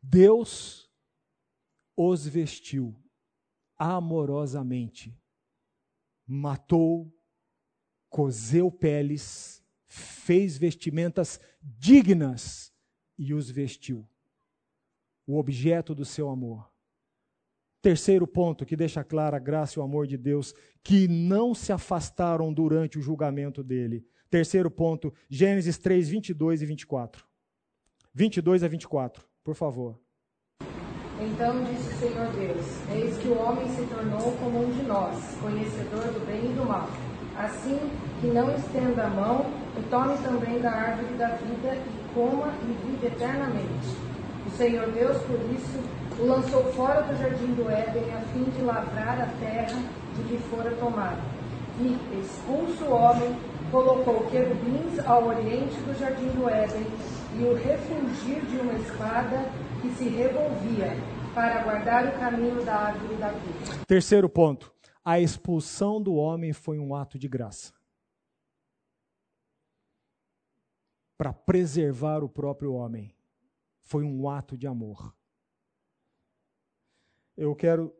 [0.00, 0.90] Deus
[1.94, 2.98] os vestiu
[3.78, 5.16] amorosamente.
[6.26, 7.12] Matou,
[8.08, 12.72] cozeu peles, fez vestimentas dignas
[13.18, 14.08] e os vestiu.
[15.26, 16.70] O objeto do seu amor
[17.86, 21.72] Terceiro ponto que deixa clara a graça e o amor de Deus, que não se
[21.72, 24.04] afastaram durante o julgamento dele.
[24.28, 27.24] Terceiro ponto, Gênesis 3, 22 e 24.
[28.12, 30.00] 22 a 24, por favor.
[31.18, 35.16] Então disse o Senhor Deus: Eis que o homem se tornou como um de nós,
[35.40, 36.88] conhecedor do bem e do mal.
[37.38, 37.78] Assim
[38.20, 39.46] que não estenda a mão
[39.78, 43.96] e tome também da árvore da vida e coma e vive eternamente.
[44.46, 45.82] O Senhor Deus, por isso,
[46.18, 49.82] o lançou fora do jardim do Éden a fim de lavrar a terra
[50.14, 51.20] de que fora tomado.
[51.80, 53.36] E, expulso o homem,
[53.70, 56.86] colocou querubins ao oriente do jardim do Éden
[57.38, 59.46] e o refugir de uma espada
[59.94, 60.92] se revolvia
[61.34, 63.84] para guardar o caminho da árvore da vida.
[63.86, 64.74] Terceiro ponto.
[65.04, 67.72] A expulsão do homem foi um ato de graça.
[71.16, 73.14] Para preservar o próprio homem.
[73.82, 75.14] Foi um ato de amor
[77.36, 77.94] eu quero,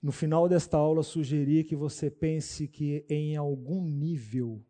[0.00, 4.64] no final desta aula, sugerir que você pense que em algum nível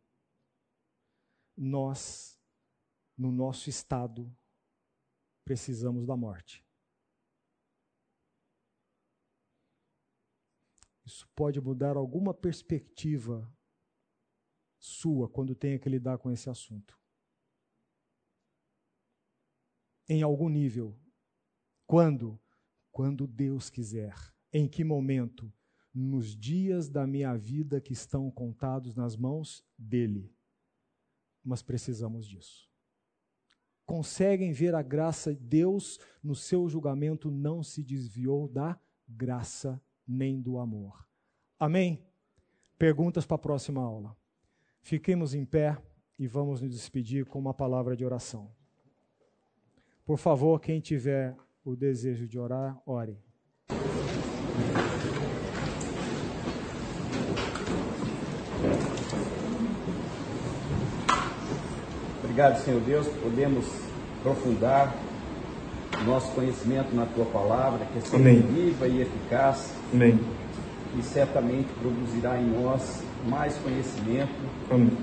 [1.57, 2.39] nós,
[3.17, 4.35] no nosso estado,
[5.45, 6.65] precisamos da morte.
[11.05, 13.53] Isso pode mudar alguma perspectiva
[14.79, 16.99] sua quando tenha que lidar com esse assunto.
[20.09, 20.99] Em algum nível.
[21.87, 22.41] Quando?
[22.91, 24.15] Quando Deus quiser.
[24.53, 25.53] Em que momento?
[25.95, 30.35] Nos dias da minha vida que estão contados nas mãos dele.
[31.45, 32.72] Mas precisamos disso.
[33.93, 39.79] Conseguem ver a graça de Deus no seu julgamento não se desviou da graça
[40.09, 41.07] nem do amor.
[41.61, 42.03] Amém?
[42.79, 44.17] Perguntas para a próxima aula.
[44.81, 45.77] Fiquemos em pé
[46.19, 48.51] e vamos nos despedir com uma palavra de oração.
[50.07, 53.23] Por favor, quem tiver o desejo de orar, ore.
[62.33, 63.67] Obrigado, Senhor Deus, podemos
[64.19, 64.91] aprofundar
[66.07, 69.71] nosso conhecimento na tua palavra, que é sempre viva e eficaz.
[69.93, 70.19] Amém.
[70.99, 74.33] E certamente produzirá em nós mais conhecimento,
[74.71, 74.97] Amém.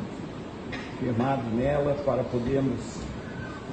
[0.99, 2.79] firmado nela, para podermos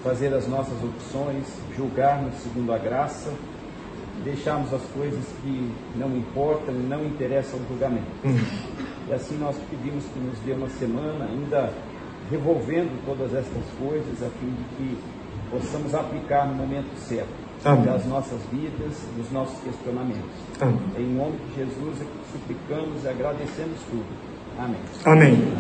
[0.05, 3.33] fazer as nossas opções, julgarmos segundo a graça,
[4.23, 8.05] deixarmos as coisas que não importam e não interessam ao julgamento.
[8.23, 8.37] Hum.
[9.09, 11.73] E assim nós pedimos que nos dê uma semana ainda
[12.31, 14.99] revolvendo todas estas coisas, a fim de que
[15.51, 17.85] possamos aplicar no momento certo Amém.
[18.09, 20.31] nossas vidas, nos nossos questionamentos.
[20.61, 20.79] Amém.
[20.99, 24.07] Em nome de Jesus é que suplicamos e agradecemos tudo.
[24.59, 24.81] Amém.
[25.05, 25.57] Amém.